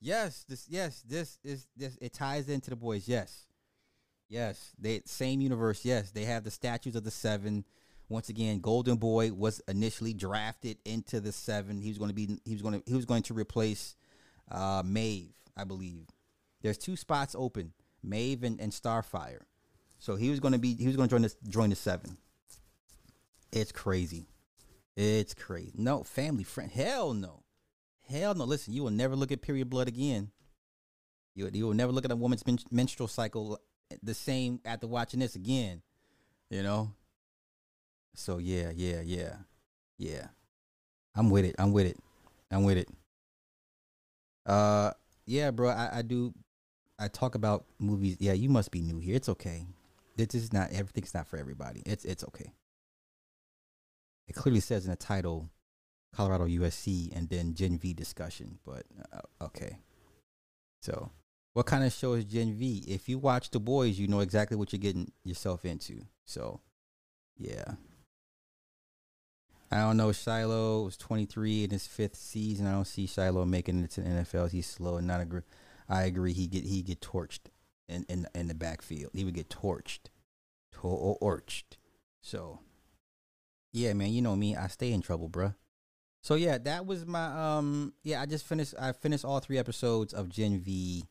Yes, 0.01 0.45
this 0.49 0.67
yes, 0.71 1.03
this 1.07 1.39
is 1.45 1.67
this 1.77 1.99
it 2.01 2.13
ties 2.13 2.49
into 2.49 2.71
the 2.71 2.77
boys. 2.77 3.09
Yes. 3.09 3.48
Yes, 4.29 4.73
they 4.79 5.01
same 5.07 5.41
universe. 5.41 5.85
Yes, 5.85 6.11
they 6.11 6.25
have 6.25 6.45
the 6.45 6.51
statues 6.51 6.97
of 6.97 7.05
the 7.05 7.11
seven. 7.11 7.65
Once 8.11 8.29
again, 8.29 8.61
Golden 8.61 8.97
Boy 8.97 9.33
was 9.33 9.61
initially 9.69 10.15
drafted 10.15 10.79
into 10.85 11.21
the 11.21 11.33
seven. 11.33 11.81
He 11.81 11.89
was 11.89 11.99
going 11.99 12.11
to 12.11 12.15
be 12.15 12.39
he 12.45 12.53
was 12.53 12.63
going 12.63 12.81
to 12.81 12.83
he 12.87 12.95
was 12.95 13.07
going 13.07 13.23
to 13.25 13.35
replace 13.35 13.97
uh, 14.51 14.83
Maeve, 14.85 15.35
I 15.57 15.65
believe. 15.65 16.07
There's 16.63 16.79
two 16.79 16.97
spots 16.97 17.35
open, 17.39 17.73
Maeve 18.03 18.45
and, 18.45 18.61
and 18.61 18.73
Starfire. 18.73 19.43
So 19.99 20.17
he 20.17 20.31
was 20.31 20.41
going 20.41 20.53
to 20.53 20.59
be 20.59 20.75
he 20.75 20.87
was 20.87 20.97
going 20.97 21.09
to 21.09 21.15
join 21.15 21.23
this 21.23 21.37
join 21.49 21.71
the 21.71 21.77
seven. 21.77 22.19
It's 23.53 23.73
crazy. 23.73 24.29
It's 24.97 25.33
crazy. 25.33 25.73
No 25.77 26.03
family 26.03 26.45
friend. 26.45 26.71
Hell 26.71 27.15
no. 27.15 27.45
Hell 28.09 28.35
no. 28.35 28.45
Listen, 28.45 28.75
you 28.75 28.83
will 28.83 28.91
never 28.91 29.17
look 29.17 29.33
at 29.33 29.43
period 29.43 29.71
blood 29.71 29.89
again. 29.89 30.31
You 31.35 31.49
you 31.53 31.67
will 31.67 31.75
never 31.75 31.93
look 31.93 32.05
at 32.05 32.11
a 32.11 32.17
woman's 32.17 32.47
men- 32.47 32.59
menstrual 32.71 33.09
cycle 33.09 33.59
the 34.03 34.15
same 34.15 34.61
after 34.65 34.87
watching 34.87 35.21
this 35.21 35.37
again. 35.37 35.83
You 36.51 36.63
know. 36.63 36.93
So 38.15 38.39
yeah, 38.39 38.71
yeah, 38.75 39.01
yeah, 39.05 39.37
yeah. 39.99 40.27
I'm 41.15 41.31
with 41.31 41.45
it. 41.45 41.57
I'm 41.59 41.73
with 41.73 41.87
it. 41.87 41.99
I'm 42.51 42.65
with 42.65 42.79
it. 42.79 42.89
Uh, 44.47 44.93
yeah, 45.27 45.51
bro. 45.51 45.69
I, 45.69 45.99
I 45.99 46.03
do. 46.03 46.33
I 46.99 47.09
talk 47.09 47.35
about 47.35 47.67
movies. 47.79 48.17
Yeah, 48.19 48.33
you 48.33 48.49
must 48.49 48.71
be 48.71 48.81
new 48.81 48.99
here. 48.99 49.15
It's 49.15 49.29
okay. 49.29 49.67
This 50.17 50.35
is 50.35 50.53
not 50.53 50.73
everything's 50.73 51.15
not 51.15 51.29
for 51.29 51.37
everybody. 51.37 51.83
It's 51.87 52.05
it's 52.05 52.25
okay. 52.25 52.53
It 54.27 54.35
clearly 54.35 54.61
says 54.61 54.85
in 54.85 54.91
the 54.91 54.97
title, 54.97 55.49
Colorado 56.15 56.47
USC, 56.47 57.17
and 57.17 57.29
then 57.29 57.55
Gen 57.55 57.79
V 57.79 57.95
discussion. 57.95 58.59
But 58.65 58.85
uh, 59.13 59.45
okay. 59.45 59.79
So, 60.81 61.11
what 61.55 61.67
kind 61.67 61.85
of 61.85 61.93
show 61.93 62.15
is 62.15 62.25
Gen 62.25 62.55
V? 62.55 62.85
If 62.87 63.09
you 63.09 63.19
watch 63.19 63.51
The 63.51 63.61
Boys, 63.61 63.99
you 63.99 64.09
know 64.09 64.21
exactly 64.21 64.57
what 64.57 64.73
you're 64.73 64.81
getting 64.81 65.11
yourself 65.25 65.65
into. 65.65 66.03
So, 66.25 66.61
yeah. 67.39 67.75
I 69.71 69.79
don't 69.79 69.97
know. 69.97 70.09
Shilo 70.09 70.85
was 70.85 70.97
23 70.97 71.65
in 71.65 71.71
his 71.71 71.87
fifth 71.87 72.17
season. 72.17 72.67
I 72.67 72.73
don't 72.73 72.87
see 72.87 73.07
Shilo 73.07 73.47
making 73.47 73.83
it 73.85 73.91
to 73.93 74.01
the 74.01 74.09
NFL. 74.09 74.51
He's 74.51 74.67
slow 74.67 74.97
and 74.97 75.07
not 75.07 75.21
a 75.21 75.23
agree. 75.23 75.43
I 75.89 76.03
agree. 76.05 76.33
He 76.33 76.47
get 76.47 76.65
he 76.65 76.83
get 76.83 77.01
torched 77.01 77.51
in 77.89 78.05
in 78.09 78.27
in 78.35 78.49
the 78.49 78.55
backfield. 78.55 79.11
He 79.15 79.25
would 79.25 79.35
get 79.35 79.49
torched, 79.49 80.09
torched. 80.75 81.77
So, 82.23 82.61
yeah, 83.73 83.93
man. 83.95 84.13
You 84.13 84.23
know 84.23 84.37
me. 84.37 84.57
I 84.57 84.69
stay 84.69 84.93
in 84.93 85.03
trouble, 85.03 85.29
bruh. 85.29 85.55
So 86.23 86.35
yeah, 86.35 86.59
that 86.59 86.87
was 86.87 87.07
my 87.07 87.57
um. 87.57 87.95
Yeah, 88.03 88.21
I 88.23 88.27
just 88.27 88.47
finished. 88.47 88.75
I 88.79 88.93
finished 88.93 89.25
all 89.25 89.41
three 89.41 89.59
episodes 89.59 90.13
of 90.13 90.29
Gen 90.29 90.61
V 90.61 91.05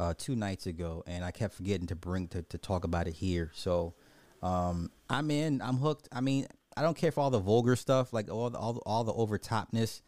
uh, 0.00 0.14
two 0.16 0.34
nights 0.34 0.66
ago, 0.66 1.04
and 1.06 1.22
I 1.24 1.30
kept 1.30 1.54
forgetting 1.54 1.86
to 1.88 1.94
bring 1.94 2.26
to 2.28 2.42
to 2.42 2.58
talk 2.58 2.84
about 2.84 3.06
it 3.06 3.14
here. 3.14 3.50
So, 3.54 3.94
um, 4.42 4.90
I'm 5.10 5.30
in. 5.30 5.60
I'm 5.60 5.76
hooked. 5.76 6.08
I 6.10 6.22
mean, 6.22 6.46
I 6.76 6.82
don't 6.82 6.96
care 6.96 7.12
for 7.12 7.20
all 7.20 7.30
the 7.30 7.38
vulgar 7.38 7.76
stuff, 7.76 8.12
like 8.12 8.30
all 8.30 8.48
the 8.48 8.58
all 8.58 8.72
the, 8.72 8.80
all 8.80 9.04
the 9.04 9.12
over 9.12 9.38
topness. 9.38 10.00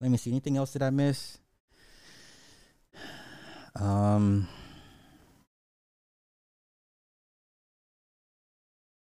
Let 0.00 0.12
me 0.12 0.16
see. 0.16 0.30
Anything 0.30 0.56
else 0.56 0.72
that 0.72 0.82
I 0.82 0.90
miss? 0.90 1.38
Um. 3.78 4.48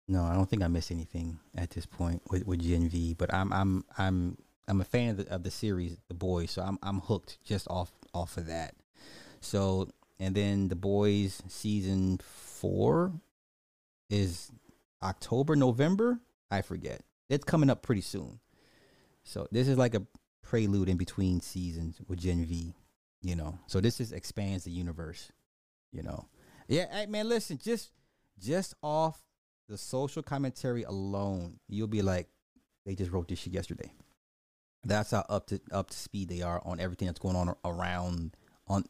No, 0.09 0.23
I 0.23 0.35
don't 0.35 0.49
think 0.51 0.63
I 0.63 0.69
missed 0.69 0.91
anything 0.91 1.39
at 1.57 1.71
this 1.71 1.87
point 1.87 2.21
with, 2.31 2.47
with 2.47 2.61
Gen 2.61 2.91
V. 2.91 3.15
But 3.15 3.33
I'm 3.33 3.51
I'm 3.53 3.85
I'm 3.97 4.37
I'm 4.69 4.81
a 4.83 4.85
fan 4.85 5.11
of 5.11 5.17
the, 5.17 5.35
of 5.35 5.43
the 5.45 5.51
series, 5.51 5.97
The 6.09 6.15
Boys. 6.15 6.51
So 6.51 6.63
I'm 6.63 6.79
I'm 6.83 7.01
hooked 7.01 7.39
just 7.43 7.67
off 7.69 7.91
off 8.13 8.37
of 8.37 8.47
that. 8.47 8.75
So 9.41 9.89
and 10.19 10.35
then 10.35 10.69
The 10.69 10.77
Boys 10.77 11.43
season 11.49 12.19
four 12.23 13.13
is 14.11 14.51
October, 15.03 15.57
November. 15.57 16.21
I 16.51 16.63
forget. 16.63 17.03
It's 17.29 17.45
coming 17.45 17.71
up 17.71 17.83
pretty 17.83 18.01
soon. 18.01 18.41
So 19.25 19.49
this 19.51 19.69
is 19.69 19.77
like 19.77 19.95
a 19.95 20.03
prelude 20.43 20.89
in 20.89 20.97
between 20.97 21.41
seasons 21.41 22.01
with 22.07 22.21
Gen 22.21 22.45
V. 22.45 22.75
You 23.23 23.35
know, 23.35 23.59
so 23.67 23.81
this 23.81 23.99
just 23.99 24.13
expands 24.13 24.65
the 24.65 24.71
universe. 24.71 25.33
You 25.93 26.03
know, 26.03 26.29
yeah. 26.69 26.87
Hey, 26.91 27.07
man, 27.07 27.29
listen, 27.29 27.59
just 27.63 27.91
just 28.39 28.75
off 28.83 29.21
the 29.69 29.77
social 29.77 30.23
commentary 30.23 30.85
alone, 30.85 31.59
you'll 31.69 31.89
be 31.89 32.03
like, 32.03 32.29
they 32.85 32.95
just 32.95 33.11
wrote 33.11 33.29
this 33.29 33.41
shit 33.41 33.53
yesterday. 33.53 33.91
That's 34.85 35.11
how 35.11 35.25
up 35.29 35.49
to 35.49 35.61
up 35.73 35.91
to 35.91 35.97
speed 35.97 36.29
they 36.29 36.43
are 36.43 36.63
on 36.65 36.79
everything 36.79 37.07
that's 37.07 37.19
going 37.19 37.35
on 37.35 37.55
around 37.65 38.37
on 38.69 38.85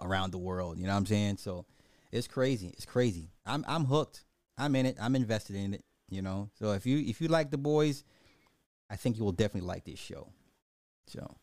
around 0.00 0.32
the 0.32 0.38
world. 0.38 0.78
You 0.78 0.86
know 0.86 0.92
what 0.92 0.98
I'm 0.98 1.06
saying? 1.06 1.36
So 1.38 1.66
it's 2.10 2.28
crazy. 2.28 2.68
It's 2.68 2.86
crazy. 2.86 3.30
I'm 3.46 3.64
I'm 3.66 3.84
hooked. 3.84 4.24
I'm 4.58 4.76
in 4.76 4.86
it. 4.86 4.96
I'm 5.00 5.16
invested 5.16 5.56
in 5.56 5.74
it. 5.74 5.84
You 6.10 6.22
know. 6.22 6.50
So 6.58 6.72
if 6.72 6.86
you 6.86 6.98
if 6.98 7.20
you 7.20 7.28
like 7.28 7.50
the 7.50 7.58
boys, 7.58 8.04
I 8.90 8.96
think 8.96 9.16
you 9.18 9.24
will 9.24 9.32
definitely 9.32 9.68
like 9.68 9.84
this 9.84 9.98
show. 9.98 10.28
So, 11.06 11.36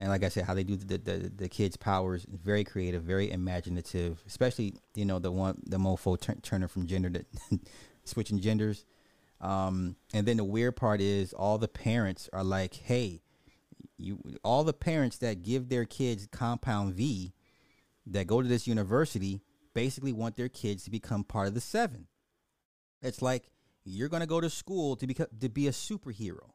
and 0.00 0.10
like 0.10 0.24
I 0.24 0.28
said, 0.28 0.44
how 0.44 0.54
they 0.54 0.64
do 0.64 0.76
the 0.76 0.98
the, 0.98 1.32
the 1.34 1.48
kids' 1.48 1.76
powers 1.76 2.26
very 2.30 2.64
creative, 2.64 3.02
very 3.02 3.30
imaginative. 3.30 4.22
Especially 4.26 4.74
you 4.94 5.04
know 5.04 5.18
the 5.18 5.32
one 5.32 5.60
the 5.66 5.78
mofo 5.78 6.20
t- 6.20 6.40
turning 6.42 6.68
from 6.68 6.86
gender 6.86 7.10
to 7.10 7.24
switching 8.04 8.40
genders. 8.40 8.84
Um, 9.40 9.96
and 10.12 10.26
then 10.26 10.36
the 10.36 10.44
weird 10.44 10.76
part 10.76 11.00
is 11.00 11.32
all 11.32 11.56
the 11.56 11.66
parents 11.66 12.28
are 12.30 12.44
like, 12.44 12.74
hey, 12.74 13.22
you 13.96 14.18
all 14.44 14.64
the 14.64 14.74
parents 14.74 15.18
that 15.18 15.42
give 15.42 15.68
their 15.68 15.84
kids 15.84 16.28
compound 16.30 16.94
V 16.94 17.32
that 18.06 18.26
go 18.26 18.42
to 18.42 18.48
this 18.48 18.66
university 18.66 19.42
basically 19.74 20.12
want 20.12 20.36
their 20.36 20.48
kids 20.48 20.84
to 20.84 20.90
become 20.90 21.24
part 21.24 21.48
of 21.48 21.54
the 21.54 21.60
seven. 21.60 22.06
It's 23.02 23.22
like 23.22 23.50
you're 23.84 24.08
gonna 24.08 24.26
go 24.26 24.40
to 24.40 24.50
school 24.50 24.96
to 24.96 25.06
become 25.06 25.26
to 25.40 25.48
be 25.48 25.66
a 25.68 25.72
superhero. 25.72 26.50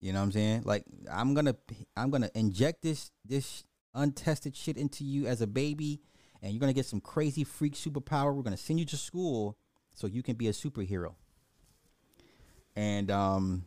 You 0.00 0.12
know 0.12 0.20
what 0.20 0.26
I'm 0.26 0.32
saying? 0.32 0.62
Like 0.64 0.84
I'm 1.10 1.34
gonna 1.34 1.56
I'm 1.96 2.10
gonna 2.10 2.30
inject 2.34 2.82
this 2.82 3.10
this 3.24 3.64
untested 3.94 4.56
shit 4.56 4.76
into 4.76 5.04
you 5.04 5.26
as 5.26 5.40
a 5.40 5.46
baby, 5.46 6.00
and 6.42 6.52
you're 6.52 6.60
gonna 6.60 6.72
get 6.72 6.86
some 6.86 7.00
crazy 7.00 7.44
freak 7.44 7.74
superpower. 7.74 8.34
We're 8.34 8.42
gonna 8.42 8.56
send 8.56 8.78
you 8.78 8.86
to 8.86 8.96
school 8.96 9.56
so 9.94 10.06
you 10.06 10.22
can 10.22 10.36
be 10.36 10.48
a 10.48 10.52
superhero. 10.52 11.14
And 12.76 13.10
um, 13.10 13.64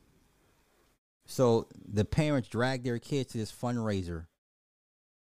so 1.26 1.68
the 1.86 2.06
parents 2.06 2.48
drag 2.48 2.84
their 2.84 3.00
kids 3.00 3.34
to 3.34 3.38
this 3.38 3.52
fundraiser, 3.52 4.28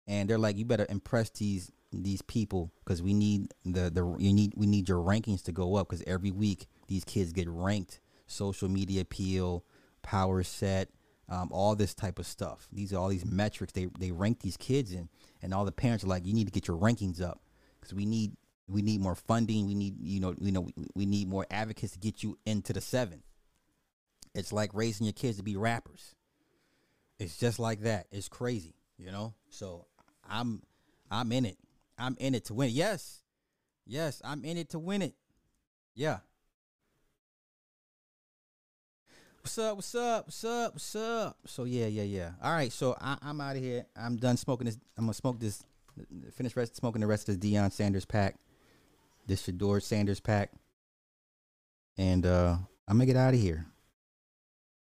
and 0.08 0.30
they're 0.30 0.38
like, 0.38 0.58
"You 0.58 0.66
better 0.66 0.86
impress 0.90 1.30
these 1.32 1.72
these 1.92 2.22
people 2.22 2.72
because 2.84 3.02
we 3.02 3.14
need 3.14 3.54
the 3.66 3.90
the 3.90 4.16
you 4.20 4.34
need 4.34 4.54
we 4.56 4.68
need 4.68 4.90
your 4.90 5.00
rankings 5.00 5.44
to 5.44 5.52
go 5.52 5.76
up 5.76 5.90
because 5.90 6.04
every 6.08 6.32
week 6.32 6.68
these 6.88 7.04
kids 7.04 7.34
get 7.34 7.48
ranked. 7.50 8.00
Social 8.28 8.68
media 8.68 9.02
appeal 9.02 9.64
power 10.02 10.44
set 10.44 10.90
um, 11.30 11.50
all 11.52 11.76
this 11.76 11.94
type 11.94 12.20
of 12.20 12.26
stuff. 12.26 12.68
These 12.72 12.94
are 12.94 12.98
all 12.98 13.10
these 13.10 13.26
metrics 13.26 13.74
they 13.74 13.88
they 14.00 14.12
rank 14.12 14.42
these 14.42 14.58
kids 14.58 14.92
in 14.92 15.10
and 15.42 15.54
all 15.54 15.66
the 15.66 15.72
parents 15.72 16.04
are 16.04 16.08
like 16.08 16.26
you 16.26 16.34
need 16.34 16.46
to 16.46 16.52
get 16.52 16.68
your 16.68 16.78
rankings 16.78 17.22
up 17.22 17.42
because 17.80 17.94
we 17.94 18.06
need 18.06 18.34
we 18.68 18.82
need 18.82 19.02
more 19.02 19.16
funding. 19.16 19.68
We 19.68 19.76
need 19.76 19.96
you 20.00 20.20
know 20.20 20.36
you 20.40 20.52
know 20.52 20.62
we, 20.62 20.74
we 20.96 21.06
need 21.06 21.30
more 21.30 21.46
advocates 21.52 21.94
to 21.94 22.00
get 22.00 22.24
you 22.24 22.38
into 22.46 22.74
the 22.74 22.82
seven. 22.82 23.24
It's 24.34 24.54
like 24.54 24.72
raising 24.74 25.06
your 25.06 25.14
kids 25.14 25.38
to 25.38 25.44
be 25.44 25.56
rappers. 25.56 26.16
It's 27.18 27.38
just 27.38 27.60
like 27.60 27.82
that. 27.82 28.08
It's 28.12 28.30
crazy 28.30 28.78
you 28.98 29.12
know? 29.12 29.34
So 29.50 29.86
i'm 30.30 30.62
i'm 31.10 31.32
in 31.32 31.46
it 31.46 31.58
I'm 31.98 32.16
in 32.20 32.36
it 32.36 32.46
to 32.46 32.54
win. 32.54 32.70
It. 32.70 32.74
Yes. 32.74 33.22
Yes, 33.86 34.22
I'm 34.24 34.44
in 34.46 34.58
it 34.58 34.70
to 34.72 34.80
win 34.80 35.02
it. 35.02 35.16
Yeah. 35.96 36.20
What's 39.42 39.58
up? 39.58 39.78
What's 39.78 39.96
up? 39.96 40.26
What's 40.26 40.44
up? 40.44 40.74
What's 40.74 40.96
up? 40.96 41.38
So 41.46 41.64
yeah, 41.64 41.88
yeah, 41.88 42.04
yeah. 42.04 42.32
All 42.44 42.52
right, 42.52 42.72
so 42.72 42.98
I, 43.00 43.18
am 43.22 43.40
out 43.40 43.56
of 43.56 43.62
here. 43.62 43.86
I'm 43.96 44.18
done 44.18 44.36
smoking 44.36 44.66
this. 44.66 44.78
I'm 44.98 45.06
gonna 45.06 45.14
smoke 45.14 45.40
this. 45.40 45.64
Finish 46.34 46.56
rest 46.56 46.76
smoking 46.76 47.02
the 47.02 47.08
rest 47.08 47.30
of 47.30 47.40
the 47.40 47.54
Deion 47.54 47.72
Sanders 47.72 48.06
pack, 48.06 48.36
this 49.26 49.48
Shedeur 49.48 49.82
Sanders 49.82 50.20
pack, 50.20 50.52
and 51.98 52.26
uh 52.26 52.58
I'm 52.88 52.98
gonna 52.98 53.06
get 53.06 53.16
out 53.16 53.34
of 53.34 53.40
here. 53.40 53.66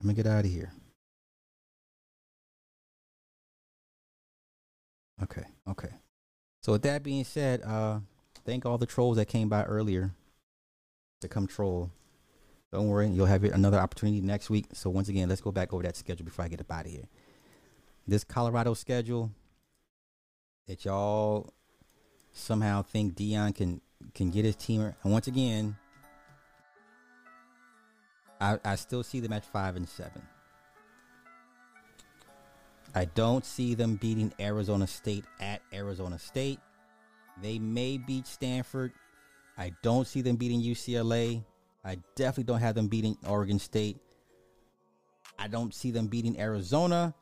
I'm 0.01 0.07
gonna 0.07 0.15
get 0.15 0.27
out 0.27 0.45
of 0.45 0.51
here. 0.51 0.73
Okay, 5.23 5.45
okay. 5.69 5.91
So 6.63 6.73
with 6.73 6.83
that 6.83 7.03
being 7.03 7.25
said, 7.25 7.63
uh, 7.63 8.01
thank 8.45 8.67
all 8.67 8.79
the 8.79 8.87
trolls 8.87 9.17
that 9.17 9.27
came 9.27 9.49
by 9.49 9.65
earlier 9.65 10.13
to 11.21 11.29
come 11.29 11.47
troll. 11.47 11.91
Don't 12.73 12.89
worry, 12.89 13.09
you'll 13.09 13.27
have 13.27 13.45
another 13.45 13.79
opportunity 13.79 14.21
next 14.21 14.51
week. 14.51 14.67
So 14.75 14.91
once 14.91 15.09
again, 15.09 15.29
let's 15.29 15.41
go 15.41 15.51
back 15.51 15.73
over 15.73 15.83
that 15.83 15.97
schedule 15.97 16.25
before 16.25 16.45
I 16.45 16.49
get 16.49 16.61
up 16.61 16.71
out 16.71 16.85
of 16.85 16.93
here. 16.93 17.09
This 18.07 18.25
Colorado 18.25 18.75
schedule 18.75 19.31
that 20.67 20.85
y'all 20.85 21.53
somehow 22.33 22.83
think 22.83 23.15
Deion 23.15 23.55
can 23.55 23.81
can 24.15 24.31
get 24.31 24.45
his 24.45 24.57
team. 24.57 24.95
And 25.03 25.13
once 25.13 25.27
again, 25.27 25.77
I, 28.41 28.59
I 28.65 28.77
still 28.77 29.03
see 29.03 29.21
them 29.21 29.33
at 29.33 29.45
five 29.45 29.77
and 29.77 29.89
seven. 29.89 30.23
I 32.99 33.05
don't 33.05 33.45
see 33.47 33.75
them 33.75 33.95
beating 33.95 34.33
Arizona 34.41 34.85
State 34.89 35.25
at 35.39 35.63
Arizona 35.73 36.19
State. 36.19 36.59
They 37.41 37.61
may 37.61 37.97
beat 37.97 38.27
Stanford. 38.27 38.91
I 39.57 39.71
don't 39.85 40.05
see 40.05 40.21
them 40.21 40.35
beating 40.35 40.61
UCLA. 40.61 41.45
I 41.85 41.99
definitely 42.17 42.53
don't 42.53 42.59
have 42.59 42.75
them 42.75 42.89
beating 42.89 43.17
Oregon 43.25 43.61
State. 43.61 43.99
I 45.39 45.47
don't 45.47 45.73
see 45.73 45.93
them 45.93 46.09
beating 46.09 46.41
Arizona. 46.41 47.15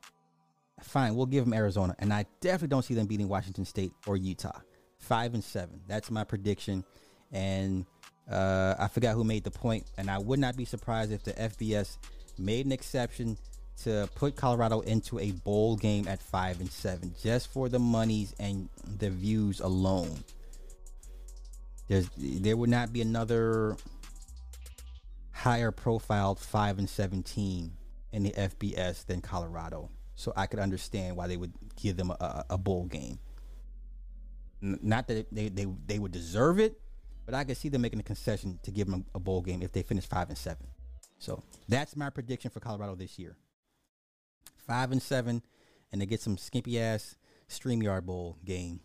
Fine, 0.81 1.15
we'll 1.15 1.27
give 1.27 1.45
them 1.45 1.53
Arizona. 1.53 1.95
And 1.99 2.11
I 2.11 2.25
definitely 2.41 2.69
don't 2.69 2.85
see 2.87 2.95
them 2.95 3.07
beating 3.07 3.29
Washington 3.29 3.67
State 3.67 3.93
or 4.07 4.17
Utah. 4.17 4.59
Five 4.99 5.35
and 5.35 5.45
seven. 5.45 5.83
That's 5.87 6.11
my 6.11 6.25
prediction. 6.25 6.87
And 7.33 7.85
uh, 8.31 8.77
I 8.79 8.89
forgot 8.89 9.15
who 9.15 9.25
made 9.25 9.45
the 9.45 9.51
point. 9.51 9.85
point, 9.85 9.91
and 9.99 10.11
I 10.11 10.17
would 10.17 10.39
not 10.39 10.57
be 10.57 10.65
surprised 10.65 11.13
if 11.13 11.23
the 11.23 11.35
FBS 11.35 11.99
made 12.39 12.65
an 12.65 12.73
exception 12.73 13.37
to 13.83 14.09
put 14.15 14.37
Colorado 14.37 14.81
into 14.81 15.19
a 15.19 15.33
bowl 15.33 15.77
game 15.77 16.09
at 16.09 16.23
five 16.23 16.61
and 16.61 16.71
seven 16.71 17.15
just 17.23 17.53
for 17.53 17.69
the 17.69 17.79
monies 17.79 18.35
and 18.39 18.69
the 18.99 19.11
views 19.11 19.61
alone. 19.61 20.25
There's 21.89 22.09
there 22.17 22.57
would 22.57 22.71
not 22.71 22.93
be 22.93 23.03
another 23.03 23.77
higher 25.33 25.71
profiled 25.71 26.39
five 26.39 26.79
and 26.79 26.89
seventeen 26.89 27.73
in 28.13 28.23
the 28.23 28.33
FBS 28.33 29.05
than 29.07 29.21
Colorado. 29.21 29.91
So 30.15 30.33
I 30.35 30.47
could 30.47 30.59
understand 30.59 31.17
why 31.17 31.27
they 31.27 31.37
would 31.37 31.53
give 31.81 31.97
them 31.97 32.11
a, 32.11 32.45
a 32.51 32.59
bowl 32.59 32.87
game. 32.87 33.19
Not 34.63 35.07
that 35.09 35.27
they, 35.31 35.49
they 35.49 35.67
they 35.87 35.99
would 35.99 36.13
deserve 36.13 36.59
it, 36.59 36.81
but 37.27 37.35
I 37.35 37.45
could 37.45 37.59
see 37.59 37.69
them 37.69 37.83
making 37.83 38.01
a 38.01 38.05
concession 38.05 38.59
to 38.63 38.71
give 38.71 38.89
them 38.89 39.05
a, 39.15 39.19
a 39.19 39.21
bowl 39.21 39.43
game 39.43 39.63
if 39.63 39.73
they 39.73 39.83
finish 39.83 40.07
five 40.07 40.31
and 40.31 40.39
seven. 40.39 40.67
So 41.19 41.43
that's 41.69 41.95
my 41.95 42.11
prediction 42.11 42.51
for 42.51 42.61
Colorado 42.61 42.95
this 42.95 43.19
year 43.19 43.37
five 44.67 44.93
and 44.93 45.03
seven, 45.03 45.43
and 45.93 46.01
they 46.01 46.07
get 46.07 46.21
some 46.21 46.37
skimpy 46.37 46.81
ass 46.81 47.17
Streamyard 47.49 48.05
Bowl 48.05 48.39
game. 48.45 48.81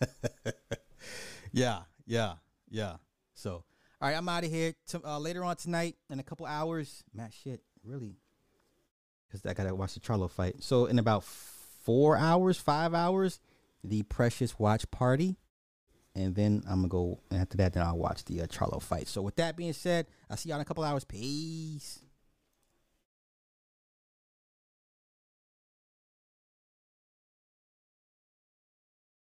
yeah, 1.52 1.80
yeah, 2.06 2.34
yeah. 2.68 2.96
So, 3.34 3.64
all 4.00 4.08
right, 4.08 4.16
I'm 4.16 4.28
out 4.28 4.44
of 4.44 4.50
here. 4.50 4.74
To, 4.88 5.00
uh, 5.04 5.18
later 5.18 5.44
on 5.44 5.56
tonight, 5.56 5.96
in 6.10 6.20
a 6.20 6.22
couple 6.22 6.46
hours, 6.46 7.04
Matt, 7.14 7.32
shit, 7.32 7.62
really, 7.84 8.16
because 9.26 9.44
I 9.44 9.54
gotta 9.54 9.74
watch 9.74 9.94
the 9.94 10.00
Charlo 10.00 10.30
fight. 10.30 10.62
So, 10.62 10.86
in 10.86 10.98
about 10.98 11.24
four 11.24 12.16
hours, 12.16 12.58
five 12.58 12.94
hours, 12.94 13.40
the 13.84 14.02
Precious 14.04 14.58
Watch 14.58 14.90
Party. 14.90 15.36
And 16.14 16.34
then 16.34 16.62
I'm 16.66 16.76
gonna 16.76 16.88
go 16.88 17.20
after 17.30 17.58
that. 17.58 17.74
Then 17.74 17.82
I'll 17.82 17.98
watch 17.98 18.24
the 18.24 18.40
uh, 18.42 18.46
Charlo 18.46 18.82
fight. 18.82 19.06
So 19.06 19.20
with 19.20 19.36
that 19.36 19.54
being 19.54 19.74
said, 19.74 20.06
I'll 20.30 20.36
see 20.36 20.48
y'all 20.48 20.56
in 20.56 20.62
a 20.62 20.64
couple 20.64 20.82
hours. 20.82 21.04
Peace. 21.04 22.00